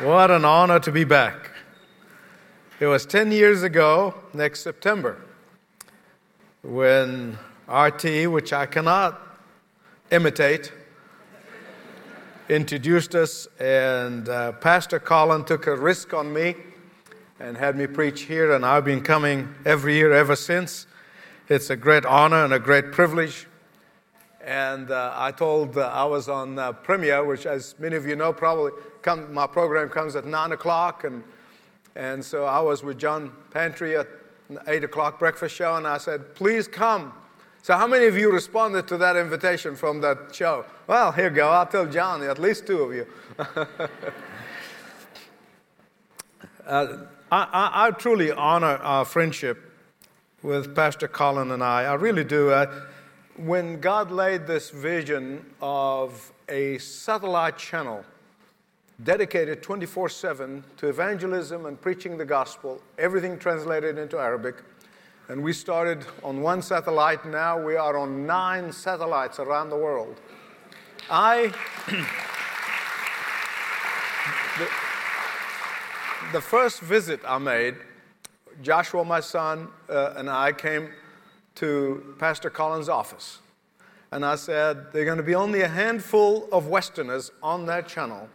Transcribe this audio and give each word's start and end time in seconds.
What 0.00 0.32
an 0.32 0.44
honor 0.44 0.80
to 0.80 0.90
be 0.90 1.04
back. 1.04 1.52
It 2.80 2.86
was 2.86 3.06
10 3.06 3.30
years 3.30 3.62
ago, 3.62 4.12
next 4.32 4.62
September, 4.62 5.24
when 6.62 7.38
RT, 7.72 8.28
which 8.28 8.52
I 8.52 8.66
cannot 8.66 9.20
imitate, 10.10 10.72
introduced 12.48 13.14
us, 13.14 13.46
and 13.60 14.28
uh, 14.28 14.52
Pastor 14.54 14.98
Colin 14.98 15.44
took 15.44 15.68
a 15.68 15.76
risk 15.76 16.12
on 16.12 16.32
me 16.32 16.56
and 17.38 17.56
had 17.56 17.76
me 17.76 17.86
preach 17.86 18.22
here, 18.22 18.52
and 18.52 18.66
I've 18.66 18.84
been 18.84 19.00
coming 19.00 19.54
every 19.64 19.94
year 19.94 20.12
ever 20.12 20.34
since. 20.34 20.88
It's 21.48 21.70
a 21.70 21.76
great 21.76 22.04
honor 22.04 22.44
and 22.44 22.52
a 22.52 22.58
great 22.58 22.90
privilege. 22.90 23.46
And 24.44 24.90
uh, 24.90 25.14
I 25.16 25.32
told 25.32 25.78
uh, 25.78 25.88
I 25.88 26.04
was 26.04 26.28
on 26.28 26.58
uh, 26.58 26.72
Premier, 26.72 27.24
which, 27.24 27.46
as 27.46 27.74
many 27.78 27.96
of 27.96 28.06
you 28.06 28.14
know, 28.14 28.30
probably 28.30 28.72
come, 29.00 29.32
my 29.32 29.46
program 29.46 29.88
comes 29.88 30.16
at 30.16 30.26
9 30.26 30.52
o'clock. 30.52 31.04
And, 31.04 31.24
and 31.96 32.22
so 32.22 32.44
I 32.44 32.60
was 32.60 32.82
with 32.82 32.98
John 32.98 33.32
Pantry 33.50 33.96
at 33.96 34.06
8 34.66 34.84
o'clock 34.84 35.18
breakfast 35.18 35.56
show, 35.56 35.76
and 35.76 35.86
I 35.86 35.96
said, 35.96 36.34
Please 36.34 36.68
come. 36.68 37.14
So, 37.62 37.74
how 37.74 37.86
many 37.86 38.04
of 38.04 38.18
you 38.18 38.30
responded 38.30 38.86
to 38.88 38.98
that 38.98 39.16
invitation 39.16 39.76
from 39.76 40.02
that 40.02 40.34
show? 40.34 40.66
Well, 40.86 41.12
here 41.12 41.30
you 41.30 41.34
go. 41.34 41.48
I'll 41.48 41.64
tell 41.64 41.86
John, 41.86 42.22
at 42.22 42.38
least 42.38 42.66
two 42.66 42.82
of 42.82 42.92
you. 42.94 43.06
uh, 46.66 46.98
I, 47.32 47.42
I, 47.42 47.86
I, 47.86 47.90
truly 47.92 48.30
honor 48.30 48.76
our 48.76 49.06
friendship 49.06 49.72
with 50.42 50.74
Pastor 50.74 51.08
Colin 51.08 51.50
and 51.52 51.64
I. 51.64 51.84
I 51.84 51.94
really 51.94 52.24
do. 52.24 52.50
Uh, 52.50 52.82
when 53.36 53.80
God 53.80 54.10
laid 54.10 54.46
this 54.46 54.70
vision 54.70 55.44
of 55.60 56.32
a 56.48 56.78
satellite 56.78 57.58
channel 57.58 58.04
dedicated 59.02 59.60
24 59.62 60.08
7 60.08 60.62
to 60.76 60.88
evangelism 60.88 61.66
and 61.66 61.80
preaching 61.80 62.16
the 62.16 62.24
gospel, 62.24 62.80
everything 62.96 63.36
translated 63.38 63.98
into 63.98 64.18
Arabic, 64.18 64.56
and 65.28 65.42
we 65.42 65.52
started 65.52 66.04
on 66.22 66.42
one 66.42 66.62
satellite, 66.62 67.24
now 67.24 67.60
we 67.60 67.74
are 67.76 67.96
on 67.96 68.26
nine 68.26 68.70
satellites 68.70 69.40
around 69.40 69.70
the 69.70 69.76
world. 69.76 70.20
I. 71.10 71.52
the, 74.58 74.68
the, 76.32 76.40
first 76.40 76.80
visit 76.80 77.20
I 77.26 77.38
made, 77.38 77.74
Joshua, 78.62 79.04
my 79.04 79.20
son, 79.20 79.68
uh, 79.88 80.14
and 80.16 80.30
I 80.30 80.52
came 80.52 80.90
to 81.64 82.14
Pastor 82.18 82.50
Colin's 82.50 82.90
office. 82.90 83.38
And 84.12 84.22
I 84.22 84.34
said, 84.34 84.92
There 84.92 85.00
are 85.00 85.06
going 85.06 85.16
to 85.16 85.24
be 85.24 85.34
only 85.34 85.62
a 85.62 85.68
handful 85.68 86.46
of 86.52 86.66
Westerners 86.66 87.30
on 87.42 87.64
that 87.66 87.88
channel, 87.88 88.28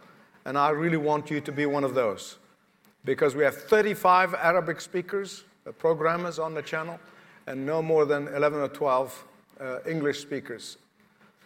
and 0.44 0.58
I 0.58 0.70
really 0.70 0.96
want 0.96 1.30
you 1.30 1.40
to 1.40 1.52
be 1.52 1.64
one 1.64 1.84
of 1.84 1.94
those. 1.94 2.38
Because 3.04 3.36
we 3.36 3.44
have 3.44 3.54
35 3.56 4.34
Arabic 4.34 4.80
speakers, 4.80 5.44
uh, 5.64 5.70
programmers 5.70 6.40
on 6.40 6.54
the 6.54 6.62
channel, 6.62 6.98
and 7.46 7.64
no 7.64 7.80
more 7.80 8.04
than 8.04 8.26
11 8.26 8.58
or 8.58 8.68
12 8.68 9.24
uh, 9.60 9.78
English 9.88 10.18
speakers. 10.18 10.76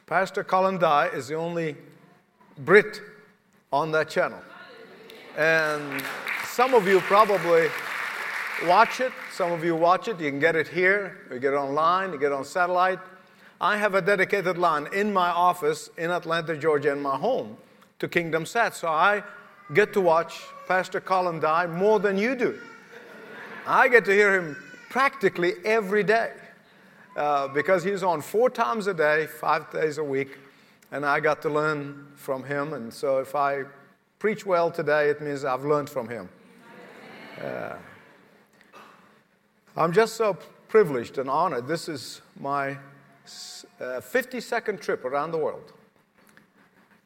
Pastor 0.07 0.43
Colin 0.43 0.79
Dye 0.79 1.09
is 1.09 1.29
the 1.29 1.35
only 1.35 1.77
Brit 2.61 3.03
on 3.71 3.93
that 3.93 4.09
channel. 4.09 4.41
And 5.37 6.03
some 6.47 6.73
of 6.73 6.89
you 6.89 7.01
probably 7.01 7.69
watch 8.67 9.01
it. 9.01 9.13
Some 9.35 9.51
of 9.51 9.65
you 9.65 9.75
watch 9.75 10.07
it. 10.07 10.21
You 10.21 10.31
can 10.31 10.39
get 10.39 10.55
it 10.55 10.69
here, 10.69 11.27
you 11.29 11.41
get 11.41 11.55
it 11.55 11.57
online, 11.57 12.13
you 12.13 12.21
get 12.21 12.31
it 12.31 12.35
on 12.35 12.45
satellite. 12.45 13.01
I 13.61 13.77
have 13.77 13.97
a 13.97 14.01
dedicated 14.01 14.57
line 14.59 14.87
in 14.95 15.13
my 15.13 15.29
office 15.29 15.91
in 15.99 16.13
Atlanta, 16.13 16.57
Georgia, 16.57 16.93
in 16.93 17.03
my 17.03 17.17
home 17.17 17.57
to 17.99 18.07
Kingdom 18.07 18.47
Sat. 18.47 18.77
So 18.77 18.87
I 18.87 19.25
get 19.73 19.93
to 19.95 20.01
watch 20.01 20.43
Pastor 20.69 21.01
Colin 21.01 21.41
Dye 21.41 21.67
more 21.67 21.99
than 21.99 22.17
you 22.17 22.37
do. 22.37 22.61
I 23.67 23.89
get 23.89 24.05
to 24.05 24.13
hear 24.13 24.41
him 24.41 24.57
practically 24.89 25.55
every 25.65 26.05
day 26.05 26.31
uh, 27.17 27.49
because 27.49 27.83
he's 27.83 28.05
on 28.05 28.21
four 28.21 28.49
times 28.49 28.87
a 28.87 28.95
day, 28.95 29.27
five 29.27 29.69
days 29.73 29.99
a 29.99 30.05
week, 30.05 30.39
and 30.93 31.05
I 31.05 31.19
got 31.19 31.43
to 31.43 31.51
learn 31.51 32.07
from 32.15 32.45
him. 32.45 32.73
And 32.73 32.95
so 32.95 33.19
if 33.19 33.35
I 33.35 33.65
preach 34.21 34.47
well 34.47 34.71
today, 34.71 35.09
it 35.09 35.21
means 35.21 35.45
I've 35.45 35.65
learned 35.65 35.91
from 35.91 36.09
him. 36.09 36.29
Uh, 37.43 37.75
I'm 39.77 39.93
just 39.93 40.15
so 40.15 40.39
privileged 40.69 41.19
and 41.19 41.29
honored. 41.29 41.67
This 41.67 41.89
is 41.89 42.21
my 42.39 42.71
uh, 42.71 42.77
52nd 43.81 44.81
trip 44.81 45.05
around 45.05 45.33
the 45.33 45.39
world. 45.39 45.73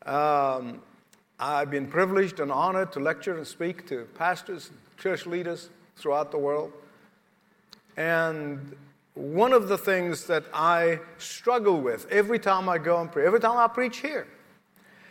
Um, 0.04 0.82
I've 1.40 1.70
been 1.70 1.86
privileged 1.86 2.40
and 2.40 2.52
honored 2.52 2.92
to 2.92 3.00
lecture 3.00 3.38
and 3.38 3.46
speak 3.46 3.86
to 3.88 4.06
pastors, 4.18 4.70
church 4.98 5.24
leaders 5.24 5.70
throughout 5.96 6.30
the 6.30 6.36
world. 6.36 6.74
And 7.96 8.76
one 9.14 9.54
of 9.54 9.68
the 9.68 9.78
things 9.78 10.26
that 10.26 10.44
I 10.52 11.00
struggle 11.16 11.80
with 11.80 12.06
every 12.10 12.38
time 12.38 12.68
I 12.68 12.76
go 12.76 13.00
and 13.00 13.10
pray, 13.10 13.24
every 13.24 13.40
time 13.40 13.56
I 13.56 13.68
preach 13.68 14.00
here, 14.00 14.28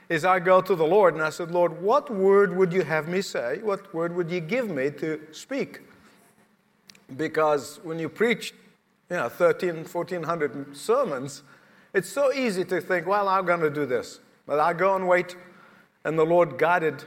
is 0.09 0.25
I 0.25 0.37
go 0.37 0.61
to 0.61 0.75
the 0.75 0.85
Lord 0.85 1.15
and 1.15 1.23
I 1.23 1.31
said, 1.31 1.49
Lord, 1.49 1.81
what 1.81 2.13
word 2.13 2.55
would 2.55 2.71
you 2.71 2.83
have 2.83 3.07
me 3.07 3.21
say? 3.21 3.61
What 3.63 3.91
word 3.95 4.15
would 4.15 4.29
you 4.29 4.41
give 4.41 4.69
me 4.69 4.91
to 4.91 5.19
speak? 5.31 5.81
Because 7.15 7.79
when 7.83 7.99
you 7.99 8.09
preach, 8.09 8.53
you 9.09 9.15
know, 9.15 9.29
13, 9.29 9.85
1400 9.85 10.75
sermons, 10.75 11.43
it's 11.93 12.09
so 12.09 12.33
easy 12.33 12.65
to 12.65 12.81
think, 12.81 13.07
well, 13.07 13.27
I'm 13.27 13.45
going 13.45 13.61
to 13.61 13.69
do 13.69 13.85
this. 13.85 14.19
But 14.45 14.59
I 14.59 14.73
go 14.73 14.95
and 14.95 15.07
wait, 15.07 15.35
and 16.03 16.17
the 16.17 16.25
Lord 16.25 16.57
guided 16.57 17.03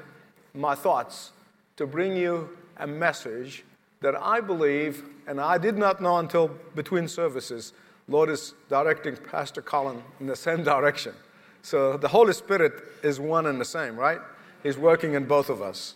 my 0.55 0.75
thoughts 0.75 1.33
to 1.77 1.87
bring 1.87 2.17
you 2.17 2.51
a 2.79 2.87
message 2.87 3.65
that 4.01 4.15
I 4.15 4.41
believe, 4.41 5.05
and 5.27 5.41
I 5.41 5.59
did 5.59 5.77
not 5.77 6.01
know 6.01 6.17
until 6.19 6.49
between 6.75 7.07
services, 7.07 7.73
Lord 8.09 8.31
is 8.31 8.55
directing 8.69 9.17
Pastor 9.17 9.63
Colin 9.63 10.03
in 10.19 10.27
the 10.27 10.37
same 10.37 10.65
direction. 10.65 11.15
So 11.63 11.97
the 11.97 12.09
Holy 12.09 12.33
Spirit 12.33 12.73
is 13.03 13.21
one 13.21 13.47
and 13.47 13.61
the 13.61 13.65
same, 13.65 13.97
right? 13.97 14.21
He's 14.63 14.79
working 14.79 15.15
in 15.15 15.27
both 15.27 15.51
of 15.51 15.63
us. 15.63 15.95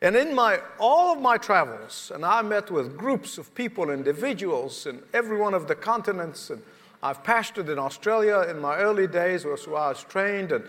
And 0.00 0.14
in 0.14 0.34
my, 0.34 0.60
all 0.78 1.12
of 1.12 1.20
my 1.20 1.38
travels, 1.38 2.12
and 2.14 2.24
I 2.24 2.40
met 2.42 2.70
with 2.70 2.96
groups 2.96 3.36
of 3.36 3.52
people, 3.54 3.90
individuals 3.90 4.86
in 4.86 5.02
every 5.12 5.36
one 5.36 5.54
of 5.54 5.66
the 5.66 5.74
continents, 5.74 6.50
and 6.50 6.62
I've 7.02 7.24
pastored 7.24 7.68
in 7.68 7.78
Australia 7.78 8.46
in 8.48 8.60
my 8.60 8.76
early 8.76 9.08
days, 9.08 9.44
where 9.44 9.54
I 9.54 9.88
was 9.88 10.04
trained, 10.04 10.52
and, 10.52 10.64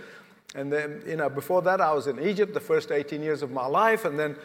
and 0.55 0.73
then, 0.73 1.03
you 1.05 1.15
know, 1.15 1.29
before 1.29 1.61
that 1.61 1.79
I 1.79 1.93
was 1.93 2.07
in 2.07 2.19
Egypt 2.19 2.55
the 2.55 2.59
first 2.59 2.91
18 2.91 3.21
years 3.21 3.43
of 3.43 3.51
my 3.51 3.67
life, 3.67 4.05
and 4.05 4.17
then 4.17 4.35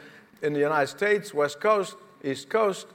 in 0.42 0.52
the 0.52 0.60
United 0.60 0.88
States, 0.88 1.32
West 1.32 1.60
Coast, 1.60 1.96
East 2.22 2.50
Coast. 2.50 2.86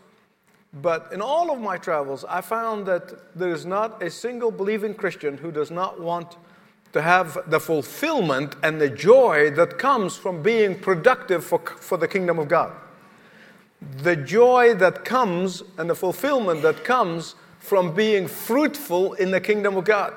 But 0.71 1.11
in 1.11 1.21
all 1.21 1.51
of 1.51 1.59
my 1.59 1.77
travels, 1.77 2.23
I 2.29 2.41
found 2.41 2.85
that 2.85 3.35
there 3.35 3.49
is 3.49 3.65
not 3.65 4.03
a 4.03 4.11
single 4.11 4.51
believing 4.51 4.93
Christian 4.93 5.37
who 5.37 5.51
does 5.51 5.71
not 5.71 5.99
want 5.99 6.37
to 6.93 7.01
have 7.01 7.37
the 7.47 7.59
fulfillment 7.59 8.55
and 8.63 8.81
the 8.81 8.89
joy 8.89 9.51
that 9.51 9.77
comes 9.77 10.17
from 10.17 10.41
being 10.41 10.77
productive 10.79 11.43
for, 11.43 11.59
for 11.59 11.97
the 11.97 12.07
kingdom 12.07 12.39
of 12.39 12.47
God. 12.47 12.73
The 14.01 14.15
joy 14.15 14.73
that 14.75 15.05
comes 15.05 15.63
and 15.77 15.89
the 15.89 15.95
fulfillment 15.95 16.61
that 16.63 16.83
comes 16.83 17.35
from 17.59 17.93
being 17.93 18.27
fruitful 18.27 19.13
in 19.13 19.31
the 19.31 19.39
kingdom 19.39 19.77
of 19.77 19.85
God. 19.85 20.13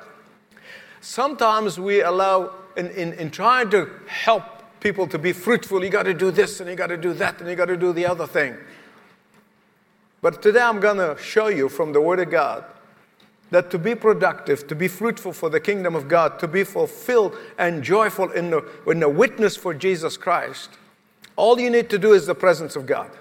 Sometimes 1.01 1.79
we 1.79 2.01
allow, 2.01 2.55
in, 2.75 2.89
in, 2.91 3.13
in 3.13 3.29
trying 3.29 3.69
to 3.71 3.89
help 4.07 4.43
people 4.79 5.07
to 5.07 5.19
be 5.19 5.31
fruitful, 5.31 5.83
you 5.83 5.89
got 5.89 6.03
to 6.03 6.13
do 6.13 6.31
this 6.31 6.59
and 6.59 6.69
you 6.69 6.75
got 6.75 6.87
to 6.87 6.97
do 6.97 7.13
that 7.13 7.39
and 7.39 7.49
you 7.49 7.55
got 7.55 7.65
to 7.65 7.77
do 7.77 7.93
the 7.93 8.05
other 8.05 8.25
thing. 8.25 8.55
But 10.21 10.41
today 10.41 10.61
I'm 10.61 10.79
going 10.79 10.97
to 10.97 11.21
show 11.21 11.47
you 11.47 11.69
from 11.69 11.93
the 11.93 12.01
Word 12.01 12.19
of 12.19 12.31
God 12.31 12.65
that 13.53 13.69
to 13.71 13.77
be 13.77 13.95
productive, 13.95 14.67
to 14.67 14.75
be 14.75 14.87
fruitful 14.87 15.33
for 15.33 15.49
the 15.49 15.59
kingdom 15.59 15.95
of 15.95 16.07
God, 16.07 16.39
to 16.39 16.47
be 16.47 16.63
fulfilled 16.63 17.35
and 17.57 17.83
joyful 17.83 18.31
in 18.31 18.49
the, 18.49 18.67
in 18.87 18.99
the 18.99 19.09
witness 19.09 19.55
for 19.55 19.73
Jesus 19.73 20.17
Christ, 20.17 20.71
all 21.35 21.59
you 21.59 21.69
need 21.69 21.89
to 21.91 21.99
do 21.99 22.13
is 22.13 22.25
the 22.25 22.35
presence 22.35 22.75
of 22.75 22.85
God. 22.85 23.11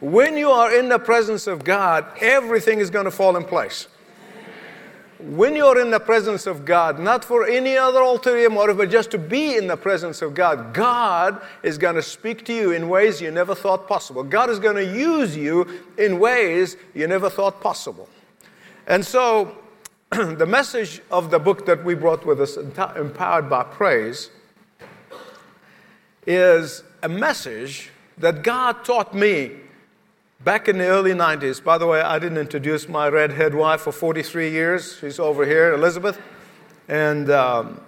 When 0.00 0.36
you 0.36 0.50
are 0.50 0.76
in 0.78 0.88
the 0.88 0.98
presence 0.98 1.46
of 1.46 1.64
God, 1.64 2.06
everything 2.20 2.80
is 2.80 2.90
going 2.90 3.06
to 3.06 3.10
fall 3.10 3.36
in 3.36 3.44
place. 3.44 3.88
When 5.18 5.56
you're 5.56 5.80
in 5.80 5.90
the 5.90 5.98
presence 5.98 6.46
of 6.46 6.66
God, 6.66 7.00
not 7.00 7.24
for 7.24 7.46
any 7.46 7.76
other 7.78 8.00
ulterior 8.00 8.50
motive, 8.50 8.76
but 8.76 8.90
just 8.90 9.10
to 9.12 9.18
be 9.18 9.56
in 9.56 9.66
the 9.66 9.76
presence 9.76 10.20
of 10.20 10.34
God, 10.34 10.74
God 10.74 11.40
is 11.62 11.78
going 11.78 11.94
to 11.94 12.02
speak 12.02 12.44
to 12.44 12.54
you 12.54 12.72
in 12.72 12.90
ways 12.90 13.20
you 13.22 13.30
never 13.30 13.54
thought 13.54 13.88
possible. 13.88 14.22
God 14.22 14.50
is 14.50 14.58
going 14.58 14.76
to 14.76 14.84
use 14.84 15.34
you 15.34 15.66
in 15.96 16.18
ways 16.18 16.76
you 16.94 17.06
never 17.06 17.30
thought 17.30 17.62
possible. 17.62 18.10
And 18.86 19.04
so, 19.04 19.56
the 20.10 20.46
message 20.46 21.02
of 21.10 21.30
the 21.30 21.40
book 21.40 21.66
that 21.66 21.84
we 21.84 21.94
brought 21.94 22.24
with 22.24 22.40
us, 22.40 22.56
Empowered 22.56 23.50
by 23.50 23.64
Praise, 23.64 24.30
is 26.26 26.84
a 27.02 27.08
message 27.08 27.90
that 28.18 28.42
God 28.44 28.84
taught 28.84 29.12
me 29.12 29.50
back 30.44 30.68
in 30.68 30.78
the 30.78 30.86
early 30.86 31.12
90s. 31.12 31.62
By 31.62 31.78
the 31.78 31.86
way, 31.86 32.00
I 32.00 32.20
didn't 32.20 32.38
introduce 32.38 32.88
my 32.88 33.08
redhead 33.08 33.54
wife 33.54 33.80
for 33.82 33.92
43 33.92 34.50
years. 34.50 34.96
She's 35.00 35.18
over 35.18 35.44
here, 35.44 35.74
Elizabeth. 35.74 36.20
And 36.88 37.28
um, 37.30 37.80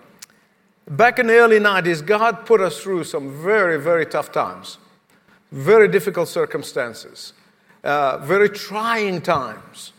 back 0.88 1.20
in 1.20 1.28
the 1.28 1.34
early 1.34 1.60
90s, 1.60 2.04
God 2.04 2.44
put 2.44 2.60
us 2.60 2.80
through 2.80 3.04
some 3.04 3.40
very, 3.40 3.80
very 3.80 4.04
tough 4.04 4.32
times, 4.32 4.78
very 5.52 5.86
difficult 5.86 6.28
circumstances, 6.28 7.34
uh, 7.84 8.18
very 8.18 8.48
trying 8.48 9.20
times. 9.20 9.92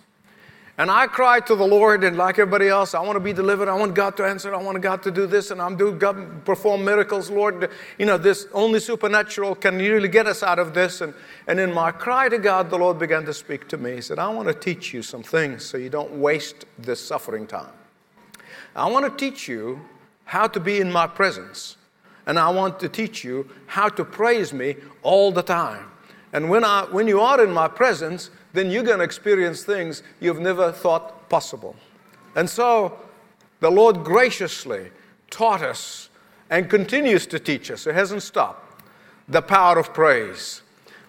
And 0.79 0.89
I 0.89 1.07
cried 1.07 1.45
to 1.47 1.57
the 1.57 1.67
Lord, 1.67 2.05
and 2.05 2.15
like 2.15 2.39
everybody 2.39 2.69
else, 2.69 2.93
I 2.93 3.01
want 3.01 3.17
to 3.17 3.19
be 3.19 3.33
delivered. 3.33 3.67
I 3.67 3.75
want 3.75 3.93
God 3.93 4.15
to 4.15 4.23
answer. 4.23 4.55
I 4.55 4.63
want 4.63 4.81
God 4.81 5.03
to 5.03 5.11
do 5.11 5.27
this, 5.27 5.51
and 5.51 5.61
I'm 5.61 5.75
doing 5.75 5.99
God 5.99 6.45
perform 6.45 6.85
miracles, 6.85 7.29
Lord. 7.29 7.69
You 7.97 8.05
know, 8.05 8.17
this 8.17 8.47
only 8.53 8.79
supernatural 8.79 9.55
can 9.55 9.77
really 9.77 10.07
get 10.07 10.25
us 10.25 10.41
out 10.41 10.57
of 10.57 10.73
this. 10.73 11.01
And, 11.01 11.13
and 11.47 11.59
in 11.59 11.73
my 11.73 11.91
cry 11.91 12.29
to 12.29 12.37
God, 12.37 12.69
the 12.69 12.77
Lord 12.77 12.97
began 12.97 13.25
to 13.25 13.33
speak 13.33 13.67
to 13.67 13.77
me. 13.77 13.95
He 13.95 14.01
said, 14.01 14.19
I 14.19 14.29
want 14.29 14.47
to 14.47 14.53
teach 14.53 14.93
you 14.93 15.03
some 15.03 15.21
things 15.21 15.65
so 15.65 15.77
you 15.77 15.89
don't 15.89 16.13
waste 16.13 16.63
this 16.77 17.05
suffering 17.05 17.45
time. 17.45 17.73
I 18.73 18.89
want 18.89 19.05
to 19.05 19.25
teach 19.25 19.49
you 19.49 19.81
how 20.23 20.47
to 20.47 20.61
be 20.61 20.79
in 20.79 20.89
my 20.89 21.07
presence, 21.07 21.75
and 22.25 22.39
I 22.39 22.47
want 22.51 22.79
to 22.79 22.87
teach 22.87 23.25
you 23.25 23.49
how 23.65 23.89
to 23.89 24.05
praise 24.05 24.53
me 24.53 24.77
all 25.03 25.33
the 25.33 25.43
time. 25.43 25.91
And 26.31 26.49
when, 26.49 26.63
I, 26.63 26.85
when 26.89 27.09
you 27.09 27.19
are 27.19 27.43
in 27.43 27.51
my 27.51 27.67
presence, 27.67 28.29
then 28.53 28.71
you're 28.71 28.83
going 28.83 28.97
to 28.97 29.03
experience 29.03 29.63
things 29.63 30.03
you've 30.19 30.39
never 30.39 30.71
thought 30.71 31.29
possible. 31.29 31.75
And 32.35 32.49
so 32.49 32.99
the 33.59 33.69
Lord 33.69 34.03
graciously 34.03 34.91
taught 35.29 35.61
us 35.61 36.09
and 36.49 36.69
continues 36.69 37.27
to 37.27 37.39
teach 37.39 37.69
us, 37.69 37.85
it 37.85 37.93
hasn't 37.93 38.23
stopped, 38.23 38.83
the 39.27 39.41
power 39.41 39.77
of 39.77 39.93
praise. 39.93 40.61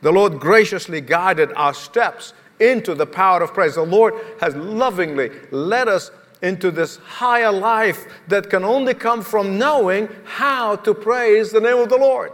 The 0.03 0.13
Lord 0.13 0.39
graciously 0.39 1.01
guided 1.01 1.53
our 1.55 1.75
steps 1.75 2.35
into 2.59 2.95
the 2.95 3.07
power 3.07 3.43
of 3.43 3.55
praise. 3.55 3.75
The 3.75 3.83
Lord 3.83 4.15
has 4.41 4.55
lovingly 4.55 5.31
led 5.51 5.89
us 5.89 6.11
into 6.43 6.71
this 6.71 6.97
higher 6.97 7.53
life 7.53 8.07
that 8.29 8.49
can 8.49 8.65
only 8.65 8.95
come 8.95 9.23
from 9.23 9.59
knowing 9.59 10.09
how 10.25 10.77
to 10.77 10.95
praise 10.95 11.51
the 11.51 11.61
name 11.61 11.79
of 11.79 11.89
the 11.89 11.99
Lord. 11.99 12.33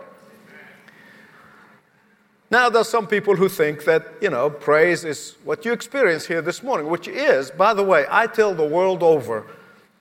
Now, 2.56 2.70
there's 2.70 2.88
some 2.88 3.06
people 3.06 3.37
who 3.37 3.50
think 3.50 3.85
that, 3.85 4.14
you 4.23 4.31
know, 4.31 4.49
praise 4.49 5.05
is 5.05 5.37
what 5.44 5.67
you 5.67 5.75
experience 5.75 6.25
here 6.25 6.41
this 6.41 6.62
morning, 6.62 6.88
which 6.88 7.06
is, 7.06 7.50
by 7.50 7.75
the 7.75 7.82
way, 7.82 8.06
I 8.08 8.26
tell 8.26 8.55
the 8.55 8.64
world 8.64 9.03
over, 9.03 9.47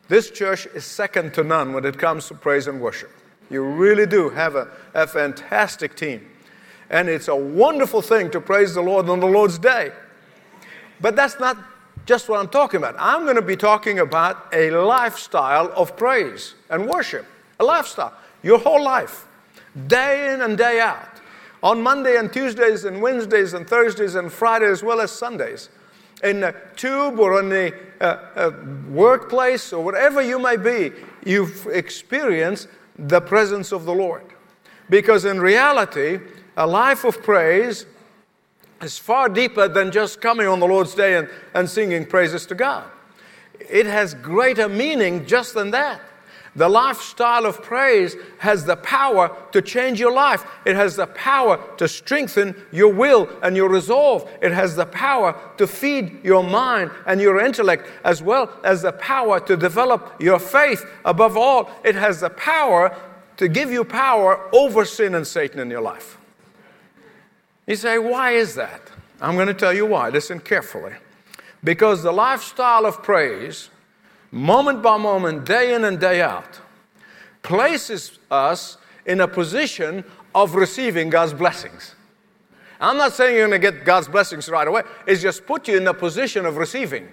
this 0.07 0.31
church 0.31 0.65
is 0.67 0.85
second 0.85 1.33
to 1.33 1.43
none 1.43 1.73
when 1.73 1.83
it 1.83 1.97
comes 1.97 2.29
to 2.29 2.33
praise 2.33 2.67
and 2.67 2.79
worship. 2.79 3.11
You 3.49 3.61
really 3.61 4.05
do 4.05 4.29
have 4.29 4.55
a, 4.55 4.69
a 4.93 5.05
fantastic 5.05 5.97
team. 5.97 6.25
And 6.89 7.09
it's 7.09 7.27
a 7.27 7.35
wonderful 7.35 8.01
thing 8.01 8.31
to 8.31 8.39
praise 8.39 8.73
the 8.73 8.81
Lord 8.81 9.09
on 9.09 9.19
the 9.19 9.27
Lord's 9.27 9.59
day. 9.59 9.91
But 11.01 11.17
that's 11.17 11.37
not 11.37 11.57
just 12.05 12.29
what 12.29 12.39
I'm 12.39 12.47
talking 12.47 12.77
about. 12.77 12.95
I'm 12.97 13.23
going 13.25 13.35
to 13.35 13.41
be 13.41 13.57
talking 13.57 13.99
about 13.99 14.47
a 14.53 14.71
lifestyle 14.71 15.73
of 15.75 15.97
praise 15.97 16.55
and 16.69 16.87
worship. 16.87 17.25
A 17.59 17.65
lifestyle. 17.65 18.13
Your 18.43 18.59
whole 18.59 18.81
life, 18.81 19.27
day 19.87 20.33
in 20.33 20.41
and 20.41 20.57
day 20.57 20.79
out 20.79 21.14
on 21.65 21.81
Monday 21.81 22.15
and 22.17 22.31
Tuesdays 22.31 22.85
and 22.85 23.01
Wednesdays 23.01 23.55
and 23.55 23.67
Thursdays 23.67 24.13
and 24.13 24.31
Fridays 24.31 24.69
as 24.69 24.83
well 24.83 25.01
as 25.01 25.11
Sundays. 25.11 25.69
In 26.23 26.41
the 26.41 26.55
tube 26.75 27.19
or 27.19 27.39
in 27.39 27.49
the 27.49 27.73
uh, 27.99 28.51
workplace 28.87 29.73
or 29.73 29.83
whatever 29.83 30.21
you 30.21 30.37
may 30.37 30.57
be, 30.57 30.91
you've 31.25 31.65
experienced 31.67 32.67
the 32.99 33.19
presence 33.19 33.71
of 33.71 33.85
the 33.85 33.93
Lord. 33.93 34.23
Because 34.91 35.25
in 35.25 35.41
reality, 35.41 36.19
a 36.55 36.67
life 36.67 37.03
of 37.03 37.23
praise 37.23 37.87
is 38.81 38.99
far 38.99 39.27
deeper 39.27 39.67
than 39.67 39.91
just 39.91 40.21
coming 40.21 40.45
on 40.45 40.59
the 40.59 40.67
Lord's 40.67 40.93
day 40.93 41.17
and, 41.17 41.27
and 41.55 41.67
singing 41.67 42.05
praises 42.05 42.45
to 42.45 42.55
God. 42.55 42.85
It 43.59 43.87
has 43.87 44.13
greater 44.13 44.69
meaning 44.69 45.25
just 45.25 45.55
than 45.55 45.71
that. 45.71 45.99
The 46.55 46.69
lifestyle 46.69 47.45
of 47.45 47.61
praise 47.61 48.15
has 48.37 48.63
the 48.63 48.77
power 48.77 49.35
to 49.51 49.61
change 49.61 49.99
your 49.99 50.13
life. 50.13 50.45
It 50.65 50.75
has 50.77 50.95
the 50.95 51.07
power 51.07 51.59
to 51.77 51.87
strengthen 51.87 52.55
your 52.71 52.93
will 52.93 53.29
and 53.43 53.57
your 53.57 53.69
resolve. 53.69 54.29
It 54.41 54.53
has 54.53 54.75
the 54.75 54.85
power 54.85 55.37
to 55.57 55.67
feed 55.67 56.23
your 56.23 56.43
mind 56.43 56.91
and 57.05 57.19
your 57.19 57.41
intellect, 57.41 57.87
as 58.05 58.21
well 58.21 58.49
as 58.63 58.83
the 58.83 58.93
power 58.93 59.41
to 59.41 59.57
develop 59.57 60.15
your 60.19 60.39
faith. 60.39 60.85
Above 61.03 61.35
all, 61.35 61.69
it 61.83 61.95
has 61.95 62.21
the 62.21 62.29
power 62.29 62.95
to 63.35 63.49
give 63.49 63.69
you 63.69 63.83
power 63.83 64.49
over 64.53 64.85
sin 64.85 65.13
and 65.15 65.27
Satan 65.27 65.59
in 65.59 65.69
your 65.69 65.81
life. 65.81 66.17
You 67.67 67.75
say, 67.75 67.97
why 67.97 68.31
is 68.31 68.55
that? 68.55 68.81
I'm 69.19 69.35
going 69.35 69.47
to 69.47 69.53
tell 69.53 69.73
you 69.73 69.85
why. 69.85 70.07
Listen 70.09 70.39
carefully. 70.39 70.93
Because 71.63 72.01
the 72.01 72.13
lifestyle 72.13 72.85
of 72.85 73.03
praise 73.03 73.69
moment 74.31 74.81
by 74.81 74.97
moment, 74.97 75.45
day 75.45 75.73
in 75.73 75.85
and 75.85 75.99
day 75.99 76.21
out, 76.21 76.59
places 77.41 78.19
us 78.31 78.77
in 79.05 79.21
a 79.21 79.27
position 79.27 80.03
of 80.33 80.55
receiving 80.55 81.09
God's 81.09 81.33
blessings. 81.33 81.95
I'm 82.79 82.97
not 82.97 83.13
saying 83.13 83.35
you're 83.35 83.47
going 83.47 83.61
to 83.61 83.71
get 83.71 83.85
God's 83.85 84.07
blessings 84.07 84.49
right 84.49 84.67
away, 84.67 84.83
it's 85.07 85.21
just 85.21 85.45
put 85.45 85.67
you 85.67 85.77
in 85.77 85.87
a 85.87 85.93
position 85.93 86.45
of 86.45 86.57
receiving. 86.57 87.07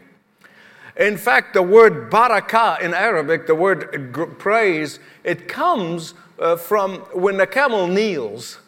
In 0.97 1.17
fact, 1.17 1.55
the 1.55 1.63
word 1.63 2.11
barakah 2.11 2.81
in 2.83 2.93
Arabic, 2.93 3.47
the 3.47 3.55
word 3.55 4.13
praise, 4.39 4.99
it 5.25 5.49
comes 5.49 6.15
uh, 6.39 6.57
from 6.57 6.97
when 7.15 7.39
the 7.39 7.47
camel 7.47 7.87
kneels. 7.87 8.59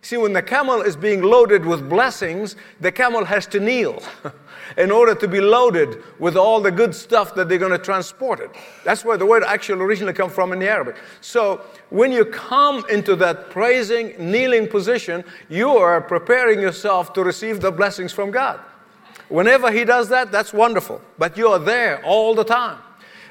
See, 0.00 0.16
when 0.16 0.32
the 0.32 0.42
camel 0.42 0.80
is 0.80 0.96
being 0.96 1.22
loaded 1.22 1.64
with 1.64 1.88
blessings, 1.88 2.56
the 2.80 2.92
camel 2.92 3.24
has 3.24 3.46
to 3.48 3.60
kneel. 3.60 4.02
in 4.76 4.90
order 4.90 5.14
to 5.14 5.26
be 5.26 5.40
loaded 5.40 6.02
with 6.18 6.36
all 6.36 6.60
the 6.60 6.70
good 6.70 6.94
stuff 6.94 7.34
that 7.34 7.48
they're 7.48 7.58
going 7.58 7.72
to 7.72 7.78
transport 7.78 8.40
it. 8.40 8.50
That's 8.84 9.04
where 9.04 9.16
the 9.16 9.26
word 9.26 9.42
actually 9.44 9.82
originally 9.82 10.12
comes 10.12 10.32
from 10.32 10.52
in 10.52 10.58
the 10.58 10.68
Arabic. 10.68 10.96
So 11.20 11.62
when 11.90 12.12
you 12.12 12.24
come 12.24 12.84
into 12.90 13.16
that 13.16 13.50
praising, 13.50 14.14
kneeling 14.18 14.68
position, 14.68 15.24
you 15.48 15.70
are 15.70 16.00
preparing 16.00 16.60
yourself 16.60 17.12
to 17.14 17.24
receive 17.24 17.60
the 17.60 17.72
blessings 17.72 18.12
from 18.12 18.30
God. 18.30 18.60
Whenever 19.28 19.70
He 19.70 19.84
does 19.84 20.08
that, 20.10 20.30
that's 20.32 20.52
wonderful. 20.52 21.00
But 21.18 21.36
you 21.36 21.48
are 21.48 21.58
there 21.58 22.04
all 22.04 22.34
the 22.34 22.44
time. 22.44 22.78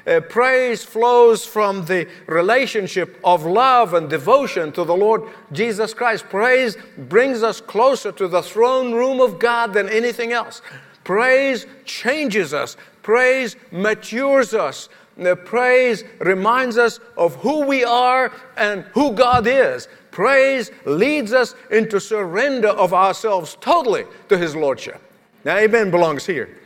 Uh, 0.08 0.20
praise 0.20 0.82
flows 0.82 1.44
from 1.44 1.84
the 1.84 2.08
relationship 2.26 3.20
of 3.22 3.44
love 3.44 3.92
and 3.92 4.08
devotion 4.08 4.72
to 4.72 4.82
the 4.82 4.96
Lord 4.96 5.22
Jesus 5.52 5.92
Christ. 5.92 6.24
Praise 6.30 6.78
brings 6.96 7.42
us 7.42 7.60
closer 7.60 8.10
to 8.12 8.26
the 8.26 8.40
throne 8.42 8.94
room 8.94 9.20
of 9.20 9.38
God 9.38 9.74
than 9.74 9.86
anything 9.90 10.32
else. 10.32 10.62
Praise 11.04 11.66
changes 11.84 12.54
us, 12.54 12.78
praise 13.02 13.56
matures 13.70 14.54
us. 14.54 14.88
The 15.18 15.36
praise 15.36 16.04
reminds 16.20 16.78
us 16.78 17.00
of 17.18 17.34
who 17.36 17.66
we 17.66 17.84
are 17.84 18.32
and 18.56 18.84
who 18.94 19.12
God 19.12 19.46
is. 19.46 19.88
Praise 20.10 20.70
leads 20.86 21.34
us 21.34 21.54
into 21.70 22.00
surrender 22.00 22.68
of 22.68 22.94
ourselves 22.94 23.58
totally 23.60 24.04
to 24.30 24.38
His 24.38 24.56
Lordship. 24.56 25.02
Now, 25.44 25.56
amen 25.56 25.90
belongs 25.90 26.24
here. 26.24 26.56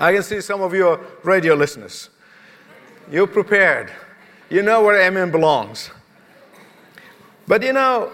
I 0.00 0.14
can 0.14 0.22
see 0.22 0.40
some 0.40 0.62
of 0.62 0.72
your 0.72 0.98
radio 1.22 1.54
listeners. 1.54 2.08
You're 3.12 3.26
prepared. 3.26 3.92
You 4.48 4.62
know 4.62 4.82
where 4.82 4.98
amen 5.00 5.30
belongs. 5.30 5.90
But 7.46 7.62
you 7.62 7.74
know, 7.74 8.10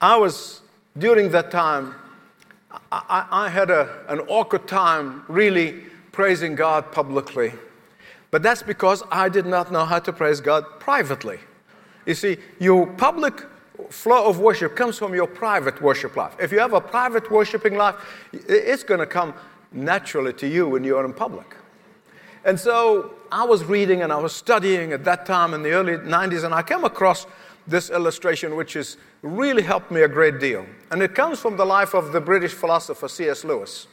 I 0.00 0.16
was, 0.16 0.62
during 0.96 1.30
that 1.32 1.50
time, 1.50 1.94
I, 2.90 3.26
I 3.30 3.48
had 3.50 3.70
a, 3.70 4.04
an 4.08 4.20
awkward 4.20 4.66
time 4.66 5.24
really 5.28 5.84
praising 6.12 6.54
God 6.54 6.90
publicly. 6.90 7.52
But 8.30 8.42
that's 8.42 8.62
because 8.62 9.02
I 9.10 9.28
did 9.28 9.44
not 9.44 9.70
know 9.70 9.84
how 9.84 9.98
to 9.98 10.12
praise 10.12 10.40
God 10.40 10.64
privately. 10.80 11.40
You 12.06 12.14
see, 12.14 12.38
your 12.58 12.86
public 12.86 13.42
flow 13.90 14.26
of 14.26 14.38
worship 14.38 14.76
comes 14.76 14.96
from 14.96 15.14
your 15.14 15.26
private 15.26 15.82
worship 15.82 16.16
life. 16.16 16.34
If 16.40 16.52
you 16.52 16.58
have 16.58 16.72
a 16.72 16.80
private 16.80 17.30
worshiping 17.30 17.76
life, 17.76 17.96
it's 18.32 18.82
going 18.82 19.00
to 19.00 19.06
come 19.06 19.34
naturally 19.74 20.32
to 20.34 20.46
you 20.46 20.68
when 20.68 20.84
you're 20.84 21.04
in 21.04 21.12
public. 21.12 21.56
And 22.44 22.58
so 22.58 23.14
I 23.32 23.44
was 23.44 23.64
reading 23.64 24.02
and 24.02 24.12
I 24.12 24.18
was 24.18 24.34
studying 24.34 24.92
at 24.92 25.04
that 25.04 25.26
time 25.26 25.54
in 25.54 25.62
the 25.62 25.70
early 25.70 25.94
90s, 25.94 26.44
and 26.44 26.54
I 26.54 26.62
came 26.62 26.84
across 26.84 27.26
this 27.66 27.90
illustration, 27.90 28.56
which 28.56 28.74
has 28.74 28.96
really 29.22 29.62
helped 29.62 29.90
me 29.90 30.02
a 30.02 30.08
great 30.08 30.38
deal. 30.38 30.66
And 30.90 31.02
it 31.02 31.14
comes 31.14 31.40
from 31.40 31.56
the 31.56 31.64
life 31.64 31.94
of 31.94 32.12
the 32.12 32.20
British 32.20 32.52
philosopher 32.52 33.08
C.S. 33.08 33.44
Lewis. 33.44 33.86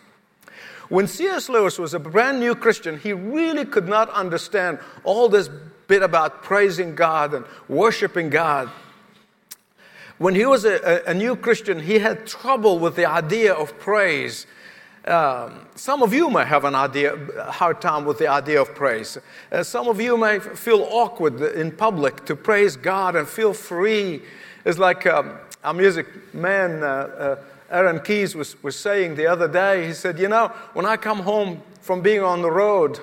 When 0.89 1.07
C.S. 1.07 1.47
Lewis 1.47 1.79
was 1.79 1.93
a 1.93 1.99
brand 1.99 2.41
new 2.41 2.53
Christian, 2.53 2.99
he 2.99 3.13
really 3.13 3.63
could 3.63 3.87
not 3.87 4.09
understand 4.09 4.79
all 5.05 5.29
this 5.29 5.49
bit 5.87 6.03
about 6.03 6.43
praising 6.43 6.95
God 6.95 7.33
and 7.33 7.45
worshiping 7.69 8.29
God. 8.29 8.69
When 10.17 10.35
he 10.35 10.45
was 10.45 10.65
a, 10.65 11.01
a, 11.07 11.13
new 11.13 11.35
Christian, 11.35 11.79
he 11.79 11.99
had 11.99 12.27
trouble 12.27 12.77
with 12.77 12.95
the 12.95 13.05
idea 13.05 13.53
of 13.53 13.79
praise 13.79 14.45
um, 15.05 15.65
some 15.75 16.03
of 16.03 16.13
you 16.13 16.29
may 16.29 16.45
have 16.45 16.63
an 16.63 16.75
idea, 16.75 17.17
hard 17.39 17.81
time 17.81 18.05
with 18.05 18.19
the 18.19 18.27
idea 18.27 18.61
of 18.61 18.75
praise. 18.75 19.17
Uh, 19.51 19.63
some 19.63 19.87
of 19.87 19.99
you 19.99 20.15
may 20.15 20.39
feel 20.39 20.87
awkward 20.91 21.41
in 21.41 21.71
public 21.71 22.23
to 22.25 22.35
praise 22.35 22.77
God 22.77 23.15
and 23.15 23.27
feel 23.27 23.53
free. 23.53 24.21
It's 24.63 24.77
like 24.77 25.07
um, 25.07 25.37
our 25.63 25.73
music 25.73 26.33
man, 26.35 26.83
uh, 26.83 26.85
uh, 26.85 27.43
Aaron 27.71 27.99
Keyes, 28.01 28.35
was, 28.35 28.61
was 28.61 28.75
saying 28.75 29.15
the 29.15 29.25
other 29.25 29.47
day. 29.47 29.87
He 29.87 29.93
said, 29.93 30.19
You 30.19 30.27
know, 30.27 30.49
when 30.73 30.85
I 30.85 30.97
come 30.97 31.19
home 31.19 31.61
from 31.81 32.01
being 32.01 32.21
on 32.21 32.43
the 32.43 32.51
road, 32.51 32.99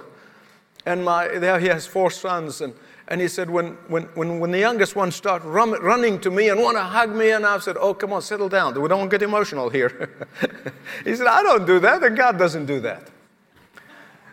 and 0.87 1.05
my, 1.05 1.27
there 1.27 1.59
he 1.59 1.67
has 1.67 1.87
four 1.87 2.13
sons, 2.13 2.61
and, 2.61 2.75
And 3.11 3.23
he 3.23 3.29
said, 3.29 3.49
when, 3.49 3.69
when, 3.89 4.05
when, 4.15 4.39
when 4.39 4.51
the 4.51 4.59
youngest 4.59 4.95
ones 4.95 5.17
start 5.17 5.43
run, 5.43 5.71
running 5.83 6.21
to 6.21 6.31
me 6.31 6.51
and 6.51 6.61
want 6.61 6.77
to 6.77 6.83
hug 6.83 7.15
me, 7.15 7.31
and 7.31 7.47
I 7.47 7.59
said, 7.59 7.77
Oh, 7.81 7.95
come 7.95 8.13
on, 8.13 8.21
settle 8.21 8.51
down. 8.51 8.81
We 8.81 8.87
don't 8.89 9.09
get 9.09 9.23
emotional 9.23 9.71
here. 9.71 10.29
he 11.05 11.17
said, 11.17 11.27
I 11.27 11.43
don't 11.43 11.67
do 11.67 11.81
that, 11.81 12.03
and 12.03 12.17
God 12.17 12.39
doesn't 12.39 12.67
do 12.67 12.81
that. 12.81 13.09